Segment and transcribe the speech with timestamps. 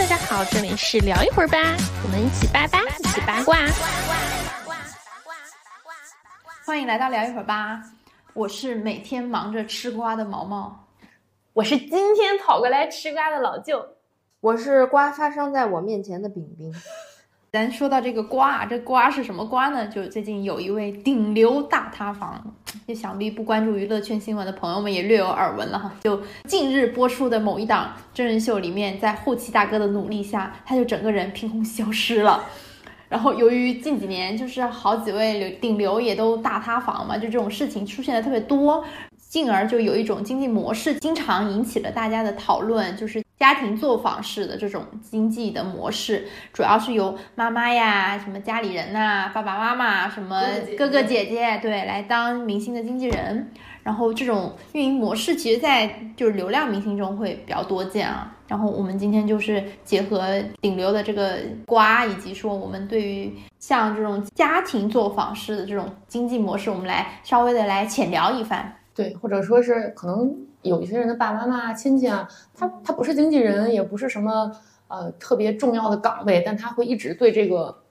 [0.00, 1.58] 大家好，这里是聊一会儿吧，
[2.02, 3.58] 我们一起八八，一起八卦。
[6.64, 7.82] 欢迎来到聊一会儿吧，
[8.32, 10.88] 我是每天忙着吃瓜的毛毛，
[11.52, 13.86] 我是今天跑过来吃瓜的老舅，
[14.40, 16.74] 我是瓜发生在我面前的饼饼。
[17.52, 19.84] 咱说到这个瓜啊，这瓜是什么瓜呢？
[19.88, 22.40] 就最近有一位顶流大塌房，
[22.86, 25.92] 就想必不关注娱乐圈新闻的朋友们也略有耳闻了哈。
[26.00, 32.44] 就近日播出的某一档真人秀里面，在后期大哥的努力下，他就整个人凭空消失了。
[33.08, 38.84] 然后由于近几年就是好几位流顶流也都大塌房嘛，就这种事情出现的特别多，
[39.28, 50.42] 进而就有一种经济模式经常引起了大家的讨论，就是家庭作坊式的这种经济的模式，主要是由妈妈呀、什么家里人呐、爸爸妈妈、什么
[50.76, 53.50] 哥哥姐姐对来当明星的经纪人。
[53.82, 58.30] 然后这种运营模式，其实，在就是流量明星中会比较多见啊。
[58.46, 68.70] 然后我们今天就是结合顶流的这个瓜，以及说我们对于像这种家庭作坊式的这种经济模式，我们来稍微的来浅聊一番。
[68.94, 70.30] 对，或者说是可能
[70.62, 74.50] 有一些人的爸爸妈妈、亲戚啊，他他不是经纪人，也不是什么
[74.88, 77.82] 呃特别重要的岗位，但他会一直对这个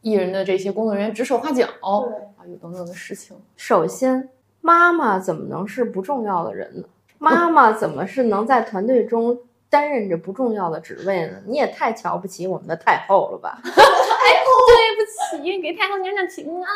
[0.00, 3.36] 艺人的这些工作人员指手画脚啊，有等等的事情。
[3.56, 4.28] 首先。
[4.62, 6.88] 妈妈怎么能是不重要的人呢？
[7.18, 9.38] 妈妈怎么是能在团队中
[9.70, 11.40] 担任着不重要的职位呢？
[11.46, 13.60] 你也太瞧不起我们的太后了吧！
[13.62, 16.66] 哎，对不起，给太后娘娘请安。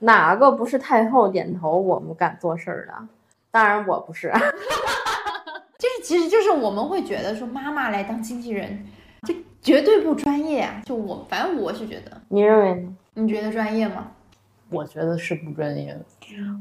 [0.00, 2.92] 哪个不是太后点头，我们敢做事儿的？
[3.50, 4.32] 当然我不是。
[5.78, 8.84] 就是其实就是我们会觉得说妈妈来当经纪人，
[9.22, 10.82] 这绝对不专业啊！
[10.84, 12.96] 就我反正我是觉得，你认为呢？
[13.14, 14.08] 你觉得专业吗？
[14.70, 16.00] 我觉得是不专业的。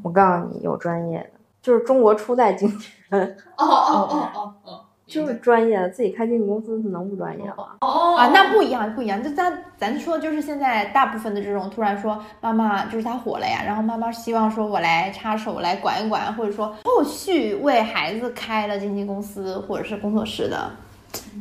[0.03, 3.37] 我告诉你，有专业的，就是中国初代经纪人。
[3.57, 7.77] 哦哦哦哦哦，就是专业的，自己开经纪公司能不专业吗？
[7.79, 9.23] 哦啊，那不一样，不一样。
[9.23, 20.69] 就咱咱说，就是现在大部分的这种突然说妈妈就是他火了呀，然后妈妈希望说我来插手来管一管，或者说后续为孩子开了经纪公司或者是工作室的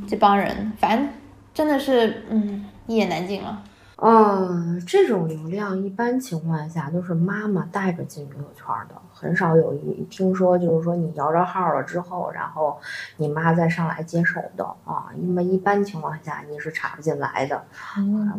[0.09, 1.09] 这帮人，反正
[1.53, 3.63] 真的是嗯一言难尽了。
[3.99, 12.79] 嗯，这种流量一般情况下都是妈妈带着进娱乐圈的，很少有一听说就是说你摇着号了之后，然后
[13.17, 15.07] 你妈再上来接手的啊。
[15.19, 17.65] 因为一般情况下你是插不进来的。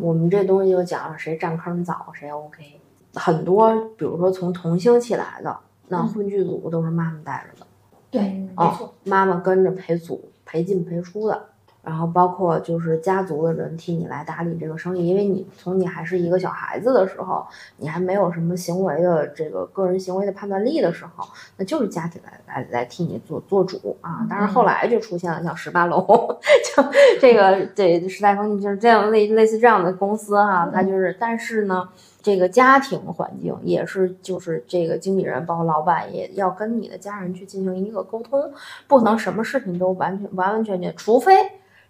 [0.00, 2.80] 我们这东西就讲了谁占坑早谁 OK。
[3.14, 5.58] 很多比如说从童星起来的，
[5.88, 7.66] 那混剧组都是妈妈带着的。
[8.10, 11.46] 对，没错，妈妈跟着陪组陪进陪出的。
[11.82, 17.46] 然后包括就是家族的人替你来打理这个生意，因为你从你还是一个小孩子的时候，
[17.78, 24.26] 你还没有什么行为的这个个人行为的判断力的时候，那就是家庭来来来替你做做主啊。
[24.28, 26.04] 但是后来就出现了像十八楼，
[26.76, 26.84] 就
[27.20, 31.88] 这个对时代峰就是这样类类似这样的公司哈，它就是，但是呢，
[32.20, 38.52] 这个家庭环境也是就是这个经理人包括老板也要跟你的家人去进行一个沟通，
[38.86, 41.32] 不能什么事情都完全完完全全，除非。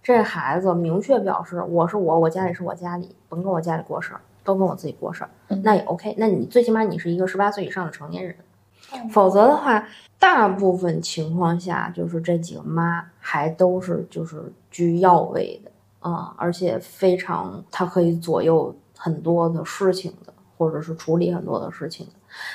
[0.09, 5.29] 这孩子明确表示我是我，我家里是我家里，甭跟我家里过事儿，都跟我自己过事儿，
[5.63, 6.15] 那也 OK。
[6.17, 8.35] 那你最起码你是一个十八岁以上的成年人，
[9.11, 9.87] 否则的话，
[10.19, 15.71] 大部分情况下就是这几个妈还都是就是居要位的
[16.01, 22.13] 啊，而且非常他可以左右很多的事情的，或者是处理很多的事情的。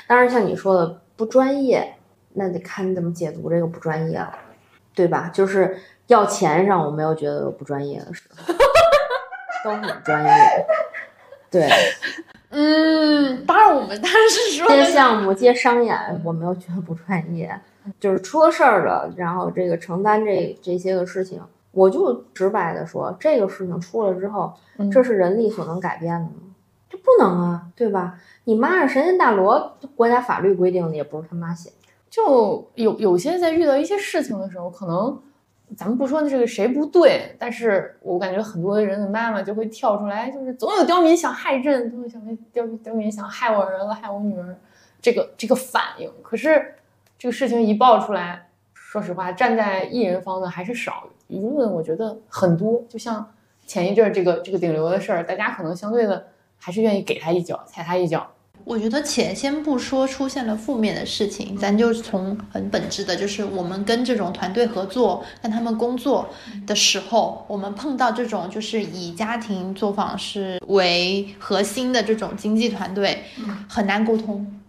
[0.08, 1.94] 当然，像你说的不专业，
[2.34, 4.34] 那得看你怎么解读这个不专业了，
[4.96, 5.30] 对吧？
[5.32, 5.78] 就是。
[6.08, 8.24] 要钱上我没有觉得有不专业的事，
[9.64, 10.30] 都很专业。
[11.50, 11.70] 对，
[12.50, 17.56] 嗯，当然我们当然是说接项目接商演，我没有觉得不专业，
[18.00, 21.40] 就是出了事儿了，然后这个承担这这些个事情，
[21.72, 24.52] 我就直白的说，这个事情出了之后，
[24.92, 26.56] 这是人力所能改变的吗？
[26.90, 28.20] 这不能啊，对吧？
[28.46, 31.72] 你妈是神仙大罗，国家法律规定的也不是他妈写，
[32.10, 35.22] 就有有些在遇到一些事情的时候，可能。
[35.76, 42.22] 咱们不说这个谁不对，但是我感觉很多人的妈妈就会跳出来，就是总有刁民想害朕，总有想
[42.52, 44.56] 刁刁民想害我儿子、害我女儿，
[45.02, 46.12] 这个这个反应。
[46.22, 46.76] 可是
[47.18, 52.84] 这个事情一爆出来，说实话，站在艺人方的还是少，舆论我觉得很多。
[52.88, 53.34] 就像
[53.66, 56.28] 前一阵这个这个顶流的事儿，大家可能相对的
[56.58, 58.30] 还是愿意给他一脚，踩他一脚。
[58.66, 66.30] 我觉得且先不说出现了负面的事情，咱就从很本质的，就是我们跟这种团队合作，跟他们工作
[66.66, 73.26] 的时候，我们碰到这种就是以家庭作坊式为核心的这种经济团队，
[73.68, 74.60] 很难沟通，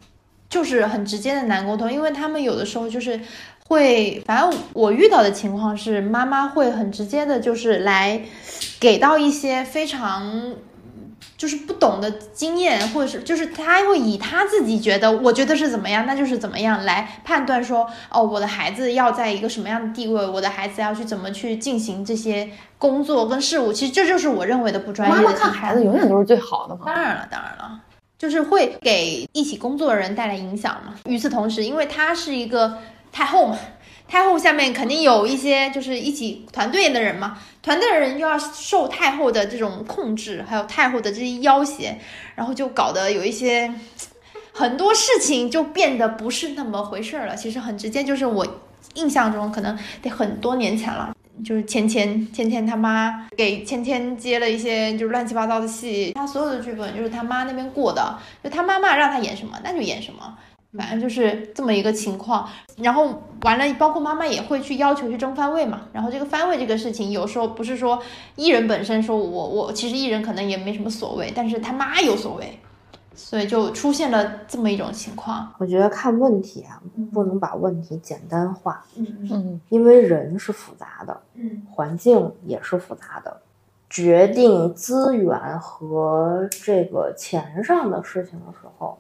[0.49, 3.21] 就是很直接的难沟通，因为他们有的时候就是
[3.69, 8.21] 会，反正我遇到的情况是，妈妈会很直接的，就是来
[8.81, 10.57] 给到一些非常。
[11.37, 22.49] 就是不懂的经验，或者是就是他会以他自己觉得，我觉得是怎么样，那就是怎么样来判断说，哦，我的孩子要在一个什么样的地位，我的孩子要去怎么去进行这些
[22.79, 23.73] 工作跟事务。
[23.73, 25.15] 其实这就是我认为的不专业。
[25.15, 26.83] 妈妈看孩子永远都是最好的嘛。
[26.87, 27.81] 当然了，当然了，
[28.19, 30.95] 就是会给一起工作的人带来影响嘛。
[31.07, 32.79] 与此同时，因为他是一个
[33.11, 33.59] 太后嘛。
[34.07, 41.97] 太后下面肯定有一些就是一起团队的人嘛，团队的人又要受太后的这种控制，还有太后的这些要挟，
[42.35, 43.73] 然后就搞得有一些
[44.53, 47.35] 很多事情就变得不是那么回事儿了。
[47.35, 48.47] 其实很直接，就是我
[48.95, 51.13] 印象中可能得很多年前了，
[51.45, 60.37] 就是芊芊芊芊他妈给芊芊接了一些就是乱七八糟的戏，他所有的剧本就是他妈那边过的，就他妈妈让他演什么那就演什么。
[60.77, 62.49] 反正就是这么一个情况，
[62.79, 65.83] 然后完了，包括妈妈也会去要求去争番位嘛。
[65.93, 68.03] 然后这个番位这个事情，有时候不是说
[68.35, 72.59] 艺人本身说我我其实艺人可能也没什么所谓，但是他妈有所谓，
[73.15, 75.55] 所以就出现了这么一种情况。
[75.59, 76.83] 我觉得看问题啊，
[77.13, 83.37] 不能把问题简单化，嗯嗯，因为人是复杂的，嗯，环境也是复杂的，
[83.89, 88.99] 决定资源和这个钱上的事情的时候。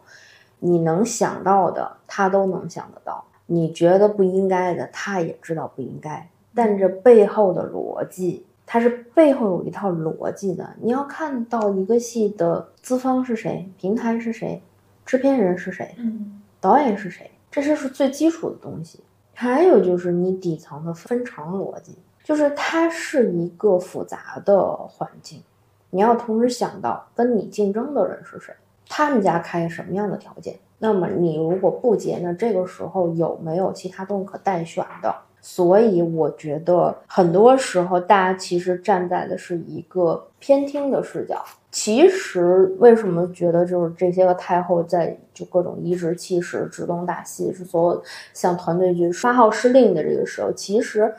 [0.67, 6.27] 你能想到的，他都能想得到；你觉得不应该的，他也知道不应该。
[6.55, 10.67] 但这背后的逻辑，它是背后有一套逻辑的。
[10.81, 14.63] 你要看到一个戏的资方是谁，平台是谁，
[15.05, 19.01] 制片人是谁，嗯，导演是谁，这些是最基础的东西。
[19.35, 25.43] 还有就是你底层的分成逻辑，就是它是一个复杂的环境。
[25.91, 28.55] 你要同时想到跟你竞争的人是谁。
[28.89, 30.57] 他们家开什么样的条件？
[30.79, 35.15] 那么你如果不接，那这个时候有没有其他东西可代选的？
[35.41, 41.45] 所以我觉得很多时候大家其实站在的是一个偏听的视角。
[41.71, 48.03] 其实为什么觉得就是这些个太后在就各种颐指气使、指东打西，是所有
[48.33, 51.15] 像团队剧发号施令的这个时候，其实。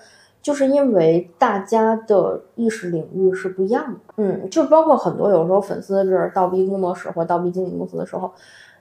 [0.45, 8.31] 就是因为大家的意识领域是不一样的，嗯，就包括很多有时候粉丝这倒逼工作室或倒逼经纪公司的时候，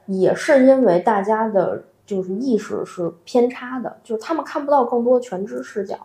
[0.04, 5.96] 也是因为大家的就是意识是偏差的，就是他们看不到更多的全知视角，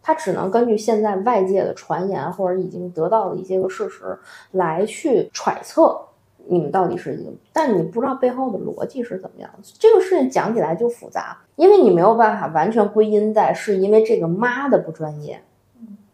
[0.00, 4.16] 他只能根据现在外界的传言或者已经得到的一些个事实
[4.52, 6.00] 来去揣测。
[6.46, 9.58] 你们到底是一个，但你不知道背后的逻辑是怎么样的。
[9.78, 15.42] 这个事情讲起来就复杂，因为你没有办法完全归因在是因为这个妈的不专业，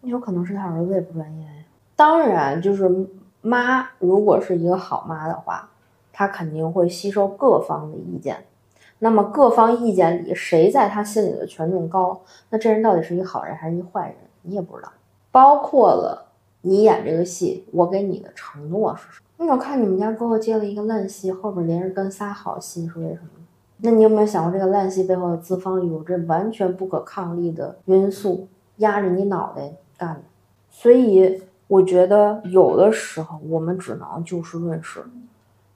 [0.03, 1.53] 有可能是他儿子也不专业呀。
[1.97, 2.89] 当然，就是
[3.41, 5.71] 妈如果是一个好妈的话，
[6.13, 8.45] 她肯定会吸收各方的意见。
[8.99, 14.93] 那么各方意见里，谁在他心里的权重高，那这人到底是一个好人还是一坏人，你也不知道。
[15.31, 16.27] 包括了
[16.61, 19.30] 你演这个戏，我给你的承诺是什么？
[19.43, 23.31] 那我看你们家哥哥接了一个烂戏，后边连着跟仨好戏，是为什么？
[23.79, 28.47] 那你有没有想过，这个烂戏背后的资方有着完全不可抗力的因素
[28.77, 30.21] 压着你脑袋干的？
[30.69, 35.03] 所以我觉得有的时候我们只能就事论事，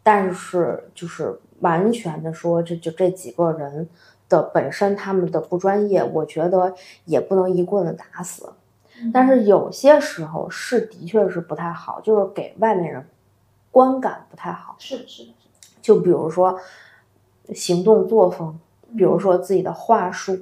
[0.02, 3.88] 但是就是完全的说，这就这几个人
[4.28, 6.75] 的本身他们的不专业，我觉得
[7.06, 8.52] 也不能一棍子打死。
[9.10, 13.03] 但是有些时候是的确是不太好，就是给外面人。
[13.74, 15.31] 观感不太好，是的，是的，
[15.82, 16.56] 就比如说
[17.52, 18.56] 行动作风，
[18.96, 20.38] 比如说自己的话术，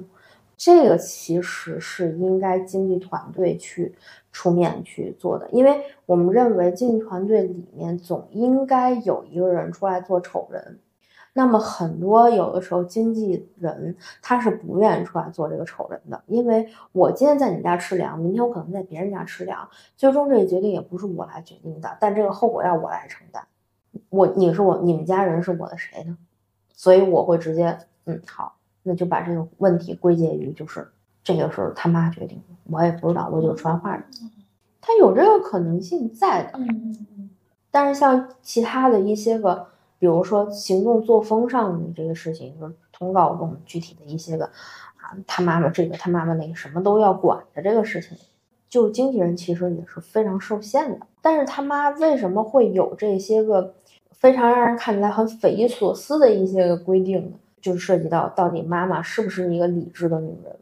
[0.55, 3.95] 这个其实是应该经纪团队去
[4.31, 10.77] 出面去做的，因为我们认为经济团队里面总应该有一个人出来做丑人。
[11.35, 23.43] 那么很多有的时候经纪人他是不愿意出来做这个丑人的，因为我今天在你家吃粮，明天我可能在别人家吃粮，最终这个决定也不是我来决定的，但这个后果要我来承担。
[24.09, 26.15] 我你是我你们家人是我的谁呢？
[26.71, 30.87] 所以我会直接嗯好，那就把这个问题归结于就是
[31.23, 34.05] 这个是他妈决定的，我也不知道，我就传话人，
[34.79, 36.51] 他有这个可能性在的。
[36.59, 37.29] 嗯嗯嗯。
[37.71, 39.72] 但是像其他的一些个。
[40.03, 44.43] 比如说行动作风上的这个事情，就是通告中具体的一些个
[44.97, 48.17] 啊，他妈妈这个他妈妈那个什么都要管的这个事情，
[48.67, 51.07] 就经纪人其实也是非常受限的。
[51.21, 53.75] 但是他妈为什么会有这些个
[54.11, 57.37] 非常让人看起来很匪夷所思的一些个规定呢？
[57.61, 60.53] 就涉及到到底妈妈是不是一个理智的女人？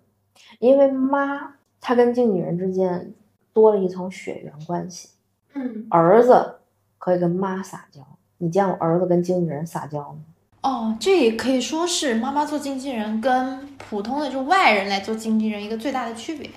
[0.59, 3.11] 因为妈她跟经纪人之间
[3.53, 5.09] 多了一层血缘关系，
[5.55, 6.57] 嗯，儿子
[6.99, 8.05] 可以跟妈撒娇。
[8.41, 10.19] 你见过儿子跟经纪人撒娇吗？
[10.63, 16.49] 哦，这也可以说是妈妈做经纪人跟普通的就外人来做经纪人一个最大的区别。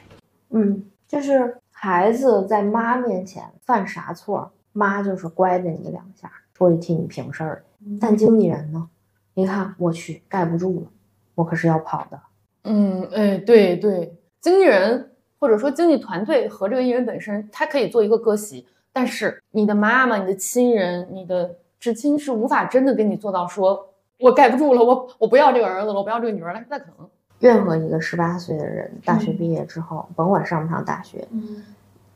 [0.49, 7.63] 嗯，就是孩子在妈面前犯啥错，妈就是乖的你两下，出去替你平事儿。
[8.01, 8.89] 但经纪人呢？
[9.35, 10.87] 你看，我去盖不住了，
[11.35, 12.19] 我可是要跑的。
[12.63, 23.87] 嗯，哎，对对，经纪人或者说经纪团队和这个艺人本身，他可以做一个割席，但是你的妈妈、你的亲人、你的至亲是无法真的跟你做到说，
[24.19, 27.07] 我盖不住了，我我不要这个儿子了，我不要这个女儿了，不太可能。
[27.39, 31.63] 任何一个十八岁的人，大学毕业之后，甭管上不上大学，嗯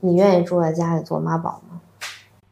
[0.00, 1.80] 你愿意住在家里做妈宝吗？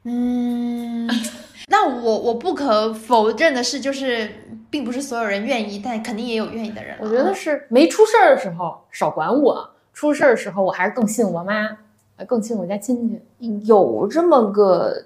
[0.02, 1.08] 嗯，
[1.68, 4.28] 那我我不可否认的是，就是
[4.68, 6.98] 并不是所有人愿意，但肯定也有愿意的人。
[7.00, 11.78] 我觉得是没出事儿的时候少管我，出事儿的时候我还是更信我妈，
[12.16, 13.66] 呃更信我家亲戚。
[13.66, 15.04] 有这么个，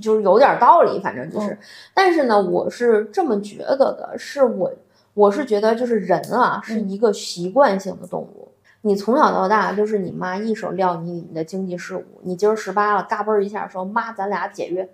[0.00, 1.50] 就是有点道理，反正就是。
[1.50, 1.58] 嗯
[1.94, 4.72] 但是呢，我是这么觉得的，是我
[5.14, 8.48] 我是觉得就是人啊是一个习惯性的动物。
[8.80, 14.88] 你从小到大就是你妈一手料理你的经济事务，你今儿十八了，嘎嘣儿一下说妈，咱俩解约，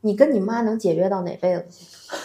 [0.00, 1.84] 你跟你妈能解约到哪辈子去？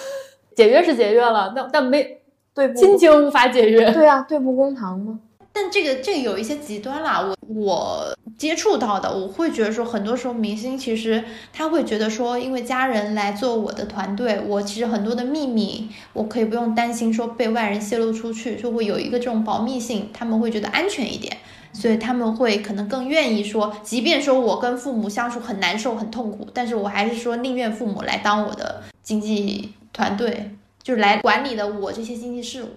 [0.55, 2.21] 解约是解约了，但但没
[2.53, 2.74] 对不？
[2.75, 3.91] 亲情无法解约。
[3.91, 5.19] 对啊，对簿公堂吗？
[5.51, 21.36] 但这个这个有一些极端啦，我我接触到的，我会觉得说，很多时候明星其实他会觉得说，因为家人来做我的团队，我其实很多的秘密，我可以不用担心说被外人泄露出去，就会有一个这种保密性，他们会觉得安全一点，
[21.74, 30.51] 所以他们会可能更愿意说，即便说我跟父母相处很难受很痛苦，但是我还是说宁愿父母来当我的经济团队，
[30.82, 32.68] 就是来管理的我这些经济事务。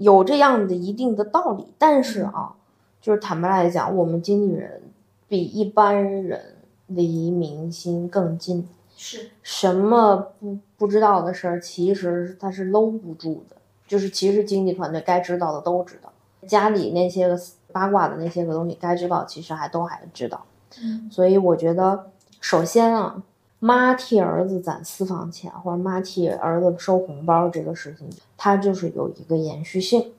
[0.00, 2.54] 有这样的一定的道理，但是啊，
[3.02, 4.80] 就是坦白来讲，我们经纪人
[5.28, 8.66] 比一般人离明星更近，
[8.96, 13.56] 是，什么不不知道的事儿，其实他是搂不住的。
[13.86, 16.10] 就是其实经纪团队该知道的都知道，
[16.46, 17.38] 家里那些个
[17.70, 20.44] 八卦的那些个东西该知道，其实还都还知道。
[20.80, 22.06] 嗯所以我觉得，
[22.40, 23.22] 首先啊，
[23.60, 30.12] 妈替儿子攒私房钱，或者妈替儿子收红包这个事情，它就是有一个延续性。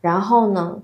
[0.00, 0.80] 然后呢，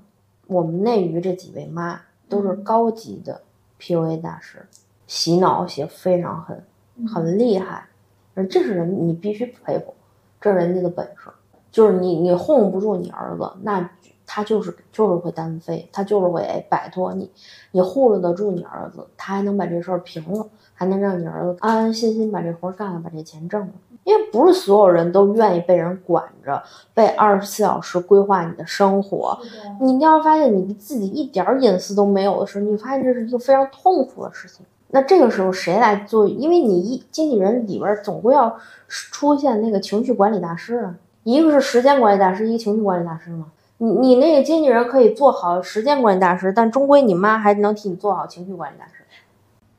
[0.49, 3.41] 我们内娱这几位妈都是高级的
[3.81, 4.67] PUA 大师，
[5.07, 6.63] 洗脑洗得非常狠，
[7.07, 7.87] 很厉害。
[8.35, 9.95] 而这是人，你必须佩服，
[10.41, 11.31] 这是人家的本事。
[11.71, 13.89] 就是你你哄不住你儿子，那
[14.27, 17.31] 他就是就是会单飞，他就是会哎摆脱你。
[17.71, 23.73] 你护着得住你儿子，他还能把这事儿平了，还能让你儿子安安心心把这活儿干了，把这钱挣了。
[24.05, 26.63] 因为不是所有人都愿意被人管着，
[26.93, 29.39] 被二十四小时规划你的生活。
[29.81, 34.67] 你要是发现你自己一点儿隐私都没有的时候，你发现这是一个非常痛苦的事情。
[34.89, 36.29] 那这个时候谁来做？
[36.29, 38.55] 因为你一经纪人里边儿总归要
[38.87, 43.47] 出现那个情绪管理大师啊，一个是时间管理大师，一个情绪管理大师嘛。
[43.79, 48.94] 你你那个经纪人可以做好时间管理大师，但终归你妈还能替你做好情绪管理大师。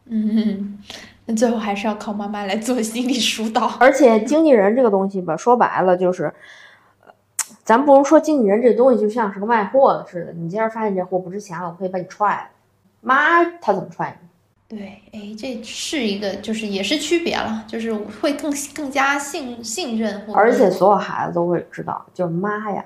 [0.08, 0.78] 嗯，
[1.26, 3.66] 那最后还是要靠妈妈来做心理疏导。
[3.80, 6.26] 而且经纪人这个东西吧，说白了就是，
[7.06, 7.14] 呃
[7.64, 12.50] 咱不能说经纪人这东西就像是个卖货的似的，你今儿发现这货不值钱了，我可以把你踹了。
[13.02, 14.78] 妈，他怎么踹你？
[14.78, 22.84] 对，哎，这是一个，就是也是区别了，就是会更更加信信任，而且所有孩子都会知道，就是妈呀，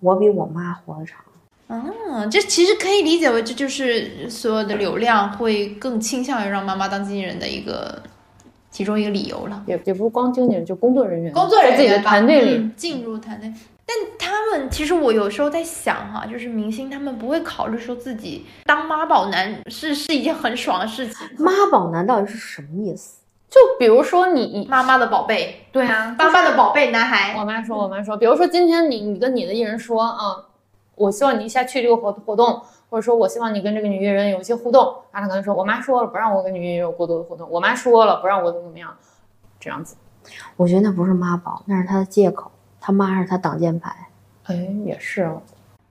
[0.00, 1.20] 我比我妈活得长。
[1.68, 8.02] 嗯，这其实可以理解为这就是所有的流量会更倾向于让妈妈当经纪人的一个
[8.70, 9.62] 其中一个理由了。
[9.66, 13.52] 也也不是光经纪人，就工作人员，工作人员自己的吧团队里，嗯进入团队。
[13.84, 21.16] 但他们其实我有时候在想哈，就是明星他们不会考虑说自己当妈宝男是是一件很爽的事情。
[21.38, 23.18] 妈宝男到底是什么意思？
[23.50, 30.36] 就比如说你你妈妈的宝贝，对啊，妈妈的宝贝男孩，我妈说，我妈说，比如说今天你你跟你的艺人说，啊，
[30.98, 38.90] 我希望你一下去这个活活动，或者说我希望你跟这个女艺人有一些互动，然后他可能说，我妈说了不让我跟女艺人有过多的互动，我妈说了不让我怎么怎么样，
[39.58, 39.96] 这样子，
[40.56, 42.50] 我觉得那不是妈宝，那是他的借口。
[42.80, 43.94] 他妈是他挡箭牌。
[44.44, 45.42] 哎，也是哦，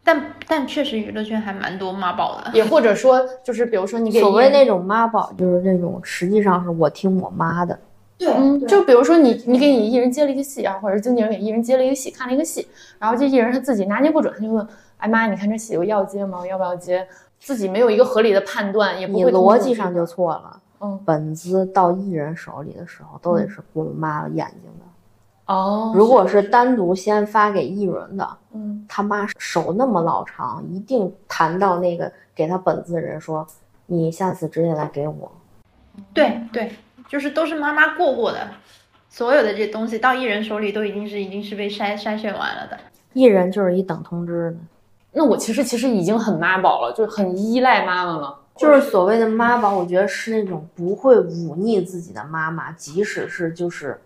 [0.03, 2.51] 但但确实娱乐圈还蛮多妈宝的。
[2.53, 7.77] 也或者说就是比如说你给所谓那种妈宝，就是那种实际上是我听我妈的。
[8.17, 16.45] 对嗯，就比如说你你给你艺人接了一个戏啊，或者经纪人给艺人接了一个戏，看了一个戏，然后这艺人他自己拿捏不准，他就问，哎妈，你看这戏我要接吗？
[16.45, 17.07] 要不要接？
[17.39, 20.61] 自己没有一个合理的判断，也不会逻辑上就错了。
[20.79, 25.53] 嗯本子到艺人手里的时候，都得是顾妈眼睛的。
[25.53, 33.47] 哦，如果是单独先发给艺人的，嗯他妈手那么老长，一定谈到那个给他本子的人说
[33.87, 35.31] ：“你下次直接来给我。
[36.13, 36.71] 对对，
[37.07, 38.47] 就是都是妈妈过过的。
[39.09, 42.77] 所有的这东西到艺人手里都已经是已经是被筛筛选完了的。
[43.13, 44.57] 艺人就是一等通知的，
[45.13, 48.39] 那我其实其实已经很妈宝了，就是很依赖妈妈了。
[48.55, 53.99] 就是所谓的妈宝，我觉得是那种不会忤逆自己的妈妈，即使是就是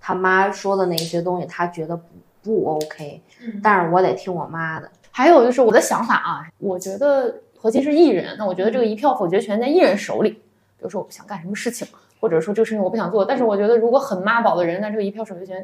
[0.00, 2.04] 他妈说的那些东西，他觉得不
[2.42, 3.20] 不 OK，
[3.62, 4.90] 但是我得听我妈的。
[5.10, 10.30] 还有就是我的想法啊，我觉得核心是艺人，那我觉得这个一票否决权在艺人手里。
[10.30, 11.86] 比如说我不想干什么事情，
[12.20, 15.62] 或者说这个事情我不想做，但是我觉得如果很妈宝的人，那这个一票否决权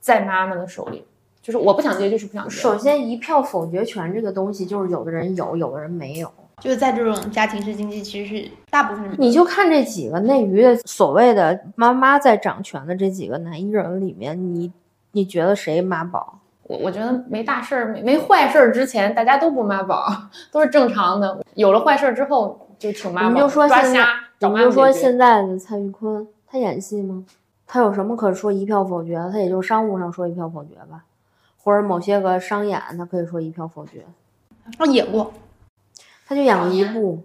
[0.00, 1.06] 在妈妈的手里，
[1.42, 2.50] 就是我不想接就是不想接。
[2.50, 6.30] 首先，一票否决权这个东西，就是有的人有，有的人没有。
[6.60, 9.14] 就是在这种家庭式经济，其实是大部分人。
[9.18, 14.70] 你就看这几个内娱的所谓的妈妈在掌权的这几个男艺人里面，你
[15.12, 16.38] 你觉得谁妈宝？
[16.64, 20.06] 我我觉得没大事儿、没没坏事儿之前，大家都不妈宝，
[20.52, 21.42] 都是正常的。
[21.54, 23.30] 有了坏事儿之后，就挺妈宝。
[23.30, 24.06] 你就说现在
[24.38, 27.24] 你就说现在的蔡徐坤，他演戏吗？
[27.66, 29.30] 他有什么可说一票否决的？
[29.32, 31.02] 他也就商务上说一票否决吧，
[31.62, 34.04] 或者某些个商演，他可以说一票否决。
[34.78, 35.32] 哦，演过，
[36.26, 37.22] 他就演过一部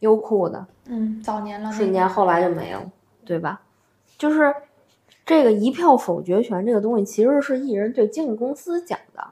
[0.00, 2.90] 优酷的，嗯，早年了，瞬间后来就没了，
[3.24, 3.60] 对吧？
[4.16, 4.54] 就是
[5.26, 9.24] 这个一票否决权这个东西，其实是艺人对经纪公司讲的，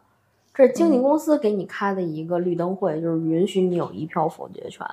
[0.55, 4.87] 这是经纪公司给你开的一个绿灯会，就是允许你有一票否决权。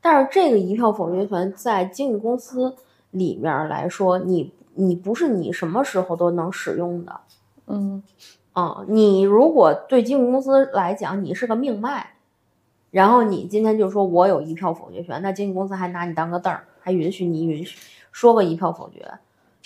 [0.00, 2.74] 但是这个一票否决权在经纪公司
[3.12, 7.20] 里面来说，你你不是你什么时候都能使用的。
[7.66, 8.02] 嗯，
[8.52, 12.06] 啊、你如果对经纪公司来讲，你是个命脉，
[12.90, 17.78] 然后你今天就说我有一票否决权，那经纪公司还拿你当个凳儿，还允许你允许
[18.12, 19.04] 说个一票否决。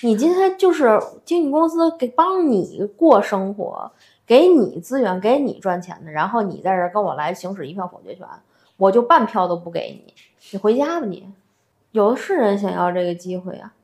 [0.02, 3.92] 你今天就是经纪公司给帮你过生活，
[4.26, 8.26] 给你资源，给你赚钱的，然后你在这跟我来行使一票否决权，
[8.78, 10.14] 我就半票都不给你，
[10.52, 11.30] 你回家吧你。
[11.92, 13.74] 有的是人想要这个机会啊，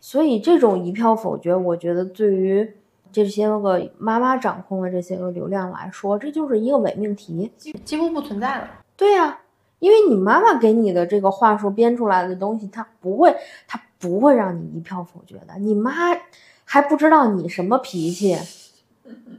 [0.00, 2.74] 所以这种一票否决，我觉得对于
[3.12, 7.50] 这些个妈妈掌控的这些个流量来说，这就是一个伪命题。
[7.56, 8.68] 几乎不存在了。
[8.96, 9.40] 对呀、
[9.78, 13.34] 因为你妈妈给你的这个话术编出来的东西，她不会，
[13.66, 15.58] 她不会让你一票否决的。
[15.58, 15.92] 你妈
[16.64, 18.36] 还不知道你什么脾气，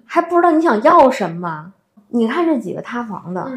[0.05, 1.73] 还不知道你想要什么。
[2.09, 3.49] 你看这几个塌房的，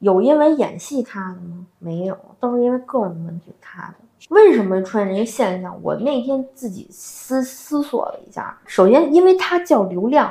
[0.00, 1.66] 有因为演戏塌的吗？
[1.78, 3.94] 没有，都是因为个人问题塌的。
[4.28, 5.76] 为什么出现这个现象？
[5.82, 10.30] 我那天自己思思索了一下，首先，因为它叫流量，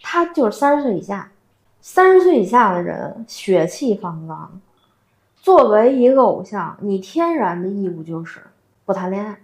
[0.00, 1.30] 它就是三十岁以下，
[1.80, 4.60] 三十岁以下的人血气方刚。
[5.36, 8.40] 作为一个偶像，你天然的义务就是
[8.84, 9.38] 不谈恋爱，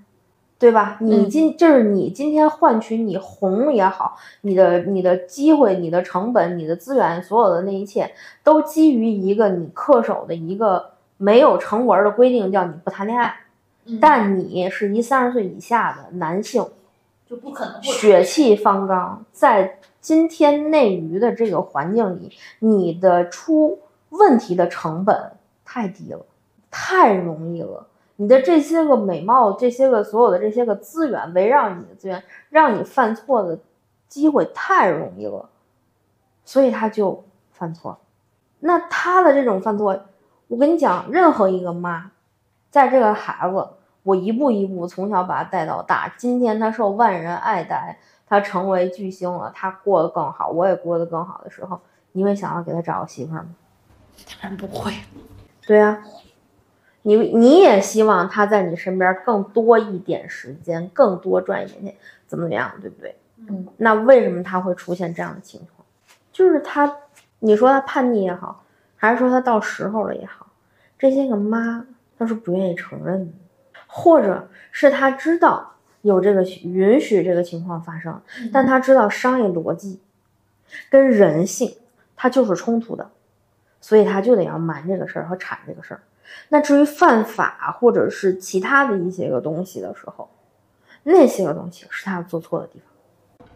[0.59, 0.97] 对吧？
[1.01, 13.35] 你嗯今就是你今天换取你红也好，你的你的机会、你的成本、你的资源，所有的那一切，都基于一个你恪守的一个没有成文的规定，叫你不谈恋爱。
[14.01, 16.67] 但你是一三十岁以下的男性，
[17.27, 25.33] 就不可能血气方刚，在今天内娱的这个环境里，你的出问题的成本
[25.65, 26.25] 太低了，
[26.71, 27.87] 太容易了。
[28.17, 33.59] 你的这些个美貌，这些个所有的这些个资源，围绕你的资源，让你犯错的
[34.07, 35.49] 机会太容易了，
[36.45, 37.99] 所以他就犯错。
[38.61, 39.99] 那他的这种犯错，
[40.47, 42.13] 我跟你讲，任何一个妈，
[42.73, 43.69] 在这个孩子，
[44.03, 51.79] 我一步一步从小把他带到大，今天他受万人爱戴，他成为巨星了，他过得更好，我也过得更好的时候，
[52.13, 53.55] 你会想要给他找个媳妇儿吗？
[54.41, 54.91] 当然不会。
[55.67, 56.03] 对呀、
[57.03, 61.95] 你你也希望他在你身边更多一点时间，更多赚一点钱，
[62.27, 63.15] 怎么怎么样，对不对？
[63.49, 65.87] 嗯，那为什么他会出现这样的情况？
[66.33, 66.97] 就是他，
[67.41, 68.65] 你说他叛逆也好，
[68.97, 70.47] 还是说他到时候了也好，
[70.99, 71.85] 这些个妈
[72.23, 73.33] 都是不愿意承认的，
[73.89, 80.01] 或者是他知道有这个允许这个情况发生，但他知道商业逻辑
[80.89, 81.75] 跟人性
[82.15, 83.11] 它就是冲突的，
[83.81, 86.01] 所以他就得要瞒这个事儿和铲这个事儿。
[86.49, 90.31] 那至于犯法或者是其他的一些个东西的时候，
[91.03, 93.49] 那些个东西是他做错的地方。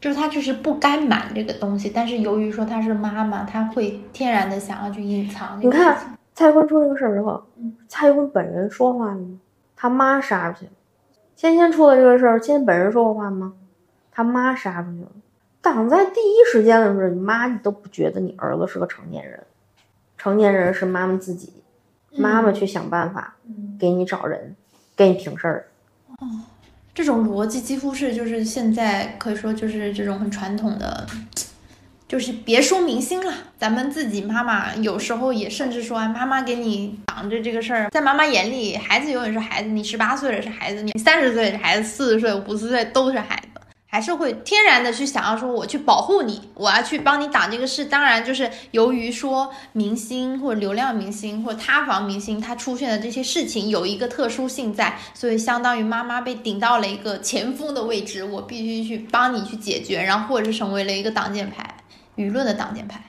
[0.00, 6.16] 就是他就是不该瞒这个东西，但是由于说他是妈妈，他会天然的想要去隐藏你看。
[6.34, 9.38] 蔡徐坤出这个事儿之后嗯，蔡徐坤本人说话了吗？
[9.76, 10.72] 他妈杀出去了。
[11.36, 13.54] 芊芊出了这个事儿，芊芊本人说过话吗？
[14.10, 15.10] 他妈杀出去了。
[15.60, 19.42] 挡在第一时间的时候，你妈你都不觉得你儿子是个成年人，
[20.18, 21.52] 成年人是妈妈自己，
[22.16, 24.54] 妈妈去想办法嗯给你找人，
[24.94, 25.66] 给你平事儿。
[26.18, 26.26] 哦
[26.94, 31.04] 这种逻辑几乎是就是现在可以说就是这种很传统的，
[32.14, 43.60] 就是别说明星了，咱们自己妈妈有时候也甚至说，哎妈妈给你挡着这个事儿，在妈妈眼里，孩子永远是孩子，你十八岁了是孩子，你三十岁是孩子，四十岁、五十岁都是孩子。
[43.88, 47.84] 还是会天然的去想要说，我去保护你，我要去帮你挡这个事。
[47.84, 61.64] 当然，就是由于说明星或者流量明星或者塌房明星他出现的这些事情有一个特殊性在，所以相当于妈妈被顶到了一个前锋的位置，我必须去帮你去解决，然后或者是成为了一个挡箭牌，
[62.16, 63.00] 舆论的挡箭牌。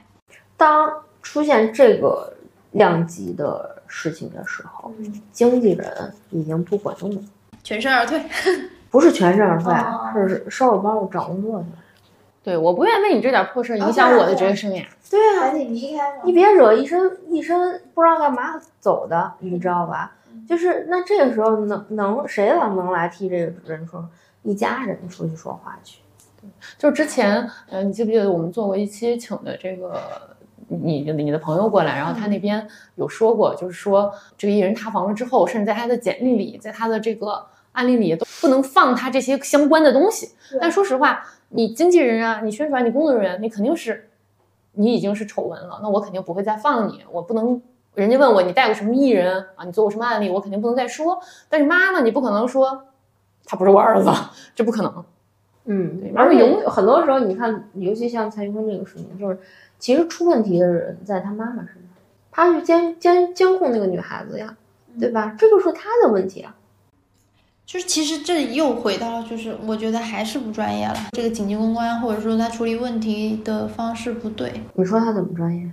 [0.58, 0.92] 当
[1.22, 2.34] 出现这个
[2.72, 4.92] 量级的事情的时候，
[5.32, 7.22] 经纪人已经不管用了，
[7.64, 8.22] 全身而退。
[8.92, 9.74] 不是全身而退，
[10.28, 11.68] 是收了包找工作去。
[12.42, 14.86] 对，我不愿意为你这点破事影响我的职业生涯。
[15.10, 20.14] 对啊，赶紧离开你别惹一身一身不知道干嘛走的，你知道吧？
[20.48, 24.08] 就是那这个时候能能谁能能来替这个人说
[24.44, 26.00] 一家人出去说话去？
[26.46, 30.00] 对，就是之前，嗯，你记不记得我们做过一期请的这个
[30.68, 37.46] 你你的朋友过来，然后他那边有说过，就是说这个艺人塌房了之后，甚至在他的简历里，在他的这个。
[37.76, 40.30] 案例里都不能放他这些相关的东西，
[40.62, 44.10] 但说实话，你经纪人啊，你宣传，你工作人员，你肯定是，
[44.72, 47.62] 你已经是丑闻了，那我肯定不会再放你，我不能，
[47.94, 51.20] 人家问我你带过什么艺人啊，你做过什么案例，我肯定不能再说。
[51.50, 52.86] 但是妈妈，你不可能说
[53.44, 54.10] 他不是我儿子，
[54.56, 55.04] 这不可能。
[55.66, 56.12] 嗯，对。
[56.16, 59.38] 而且有很多时候，你看，尤其像蔡徐坤这个事情，就是
[59.80, 61.84] 其实出问题的人在他妈妈身上，
[62.32, 64.56] 他去监监监控那个女孩子呀，
[65.00, 65.36] 对吧？
[65.38, 66.56] 这就是他的问题啊。
[67.66, 70.96] 就是其实这又回到，就是我觉得还是不专业了。
[71.14, 74.62] 这个紧急公关，或者说他处理问题的方式不对。
[74.76, 75.72] 你说他怎么专业？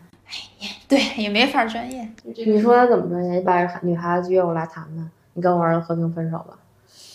[0.62, 2.08] 哎，对，也没法专业。
[2.24, 3.34] 你说他怎么专业？
[3.34, 6.56] 你把女孩子约过来谈谈，你跟我儿子和平分手吧，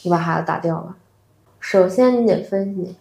[0.04, 0.96] 你把孩子打掉吧。
[1.60, 2.96] 首先你得分析，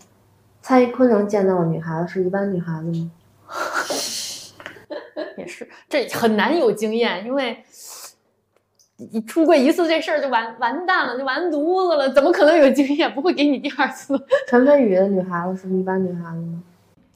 [0.63, 3.11] 蔡徐坤能见到的女孩子是一般女孩子吗？
[5.39, 7.65] 也是，这很难有经验，因为。
[9.13, 13.15] 你出过一次这事儿就完完蛋了，就完犊子了，怎么可能有经验？
[13.15, 14.19] 不会给你第二次。
[14.49, 16.63] 陈飞宇的女孩子是一般女孩子吗？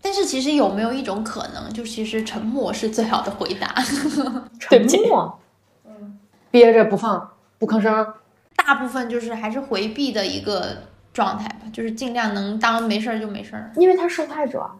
[0.02, 3.74] 但是其实有没有一种可能，就其实沉默是最好的回答。
[4.60, 5.40] 沉默，
[5.86, 6.18] 嗯，
[6.50, 8.06] 憋着不放，不吭声。
[8.54, 10.76] 大部分就是还是回避的一个
[11.12, 13.70] 状态吧，就是尽量能当没事儿就没事儿。
[13.76, 14.70] 因为他受害者，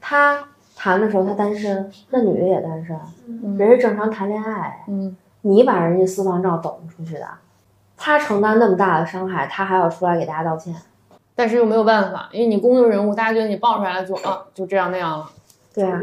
[0.00, 0.42] 他
[0.74, 2.98] 谈的时候他单身，那女的也单身，
[3.56, 5.16] 人是正常谈恋爱，嗯。
[5.42, 7.28] 你把人家私房照抖出去的，
[7.96, 10.74] 他承担那么大的伤害，他还要出来给大家道歉，
[11.36, 15.30] 但是又没有办法，因为你公众人物，大家觉得你爆出来了就啊就这样那样了。
[15.72, 16.02] 对啊，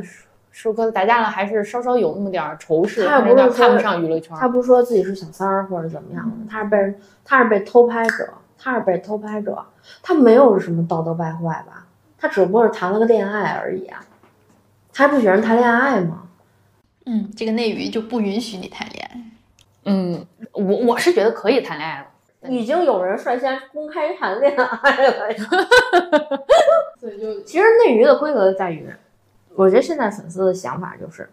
[0.50, 8.30] 舒克打架了，还是稍稍有那么点儿仇视，他不是看不上娱乐圈，他不是说自己是小三儿或者怎么样的，他是被人他是被偷拍者，
[8.64, 9.66] 他是被偷拍者，
[10.02, 11.86] 他没有什么道德败坏吧？
[12.18, 14.00] 他只不过是谈了个恋爱而已啊，
[14.94, 16.30] 他不许人谈恋爱吗？
[17.06, 19.22] 嗯，这个内娱就不允许你谈恋爱。
[19.84, 25.34] 嗯，我我是觉得可以谈恋爱了，已经有人率先公开谈恋爱了。
[26.98, 28.90] 所以就其实内娱的规则在于，
[29.56, 31.30] 我觉得现在粉丝的想法就是，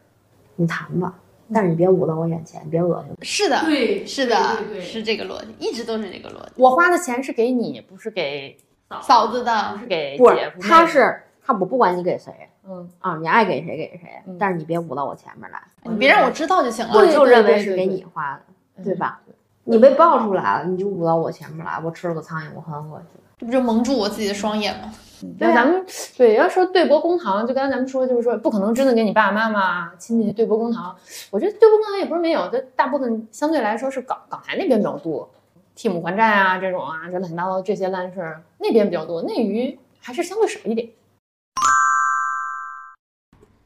[0.56, 1.14] 你谈吧，
[1.52, 3.16] 但是你别捂到我眼前，别恶心。
[3.22, 4.36] 是的，对，是的，
[4.80, 6.52] 是这个逻辑，一直都是这个逻辑。
[6.56, 8.56] 我花的钱是给你，不是给
[9.02, 10.60] 嫂子的，不是给不姐夫。
[10.60, 12.32] 他是他，我不管你给谁。
[12.68, 16.92] 嗯啊，你爱给谁给谁，但是你别捂到我前面来，你别让我知道就行了。
[16.94, 18.34] 我就认为是给你花
[18.76, 19.20] 的，对吧？
[19.64, 23.20] 你被爆出来了，你就捂到我前面来，我吃了个苍蝇，我很恶心。
[23.40, 24.92] 这不就蒙住我自己的双眼吗？
[25.38, 25.84] 那咱们
[26.16, 30.94] 对要说对簿公堂，就刚才咱们说，就是说不可能真的给你爸爸妈妈亲戚对簿公堂。
[31.30, 35.28] 我觉得对簿公堂也不是没有，但大部分相对来说是港港台那边比较多，
[35.74, 40.88] 替母还债啊这种啊，这乱七八糟这些烂事儿那边比较多，内娱还是相对少一点。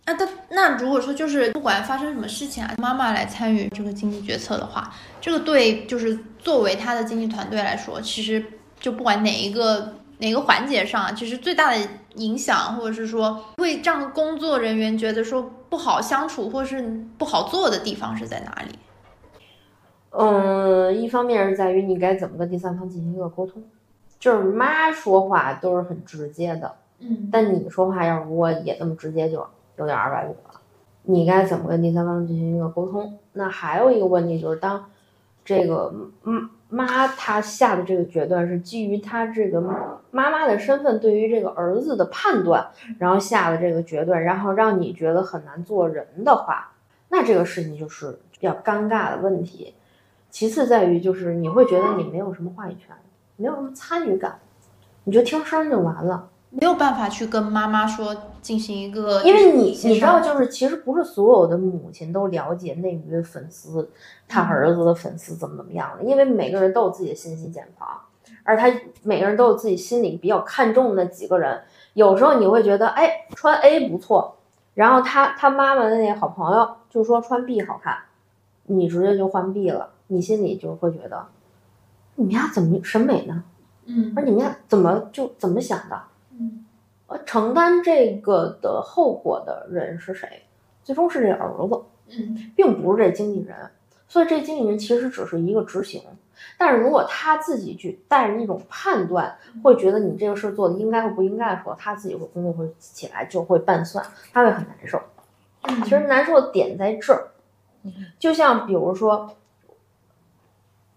[0.07, 8.45] 那他那如果说就是不管发生什么事情啊，妈妈来参与这个经济决策的话，这个对就是作为他的经济团队来说，其实
[8.85, 18.79] 就不管哪一个哪个环节上，其实最大的影响或者是说会让工作人员觉得说不好相处或是不好做的地方是在哪里？
[20.11, 23.65] 嗯，一方面是在于你该怎么跟第三方进行一个沟通，
[24.19, 29.47] 就是妈说话都是很直接的，嗯，但你说话要如果也这么直接就。
[29.77, 30.61] 有点二百五了，
[31.03, 33.19] 你该怎么跟第三方进行一个沟通？
[33.33, 34.85] 那还有一个问题就是，当
[35.45, 35.93] 这个
[36.23, 39.61] 嗯妈她下的这个决断是基于她这个
[40.11, 42.67] 妈妈的身份对于这个儿子的判断，
[42.99, 46.73] 然后下的这个决断，然后让你觉得很难做人的话，
[47.09, 49.75] 那这个事情就是比较尴尬的问题。
[50.31, 52.97] 其次在于就是你会觉得你没有什么话语权，
[53.37, 54.41] 没有什么参与感，
[55.05, 56.29] 你就听声就完了。
[56.57, 63.91] 没有办法去跟妈妈说进行一个，因为你你知道，就是其实不是所有的母亲都了解内娱粉丝
[64.29, 67.89] 他儿子的粉丝怎么怎么样的，因为每个人都有自己的信息茧房，
[68.45, 71.61] 而他每个人都有自己心里比较看重的几个人。
[71.95, 74.37] 有时候你会觉得，哎，穿 A 不错，
[74.75, 77.97] 然后他他妈妈的那个好朋友就说穿 B 好看，
[78.67, 81.27] 你直接就换 B 了，你心里就会觉得，
[82.15, 83.43] 你们家怎么审美呢？
[83.87, 86.01] 嗯而你们家怎么就怎么想的？
[87.09, 90.43] 嗯，呃，承担这个的后果的人是谁？
[90.83, 91.83] 最终是这儿子，
[92.19, 93.57] 嗯并不是这经纪人。
[94.07, 96.03] 所以这经纪人其实只是一个执行，
[96.59, 105.01] 但是如果他自己去带着一种判断，会觉得你这个事儿做的应该或不应该的时候，他自己会工作会起来就会拌蒜，他会很难受。
[105.83, 107.29] 其实难受的点在这儿，
[108.19, 109.35] 就像比如说，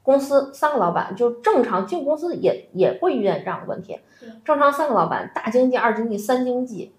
[0.07, 3.99] 公司三个老板，就正常进公司也也会遇见这样的问题。
[4.45, 6.93] 正常三个老板，大经济、二经济、三经济，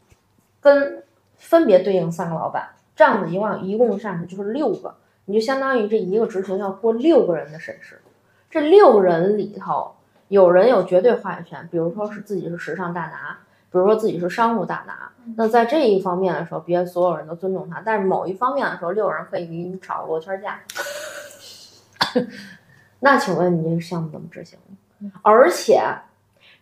[0.61, 1.03] 跟
[1.39, 4.95] 分别对应三个老板，这样子一共一共上去就是六个，
[5.25, 7.99] 你就相当于这一个执行要过六个人的审视。
[8.51, 9.93] 这六个人里头，
[10.29, 13.39] 有人有绝对话语权，比如说是自己是时尚大拿，
[13.73, 15.11] 比如说自己是商务大拿。
[15.35, 20.61] 那在这一方面的时候，别所有人都尊重他，但是某一方面的时候，六个人可以给你吵个罗圈架。
[23.01, 24.59] 那请问你这个项目怎么执行？
[25.23, 25.81] 而且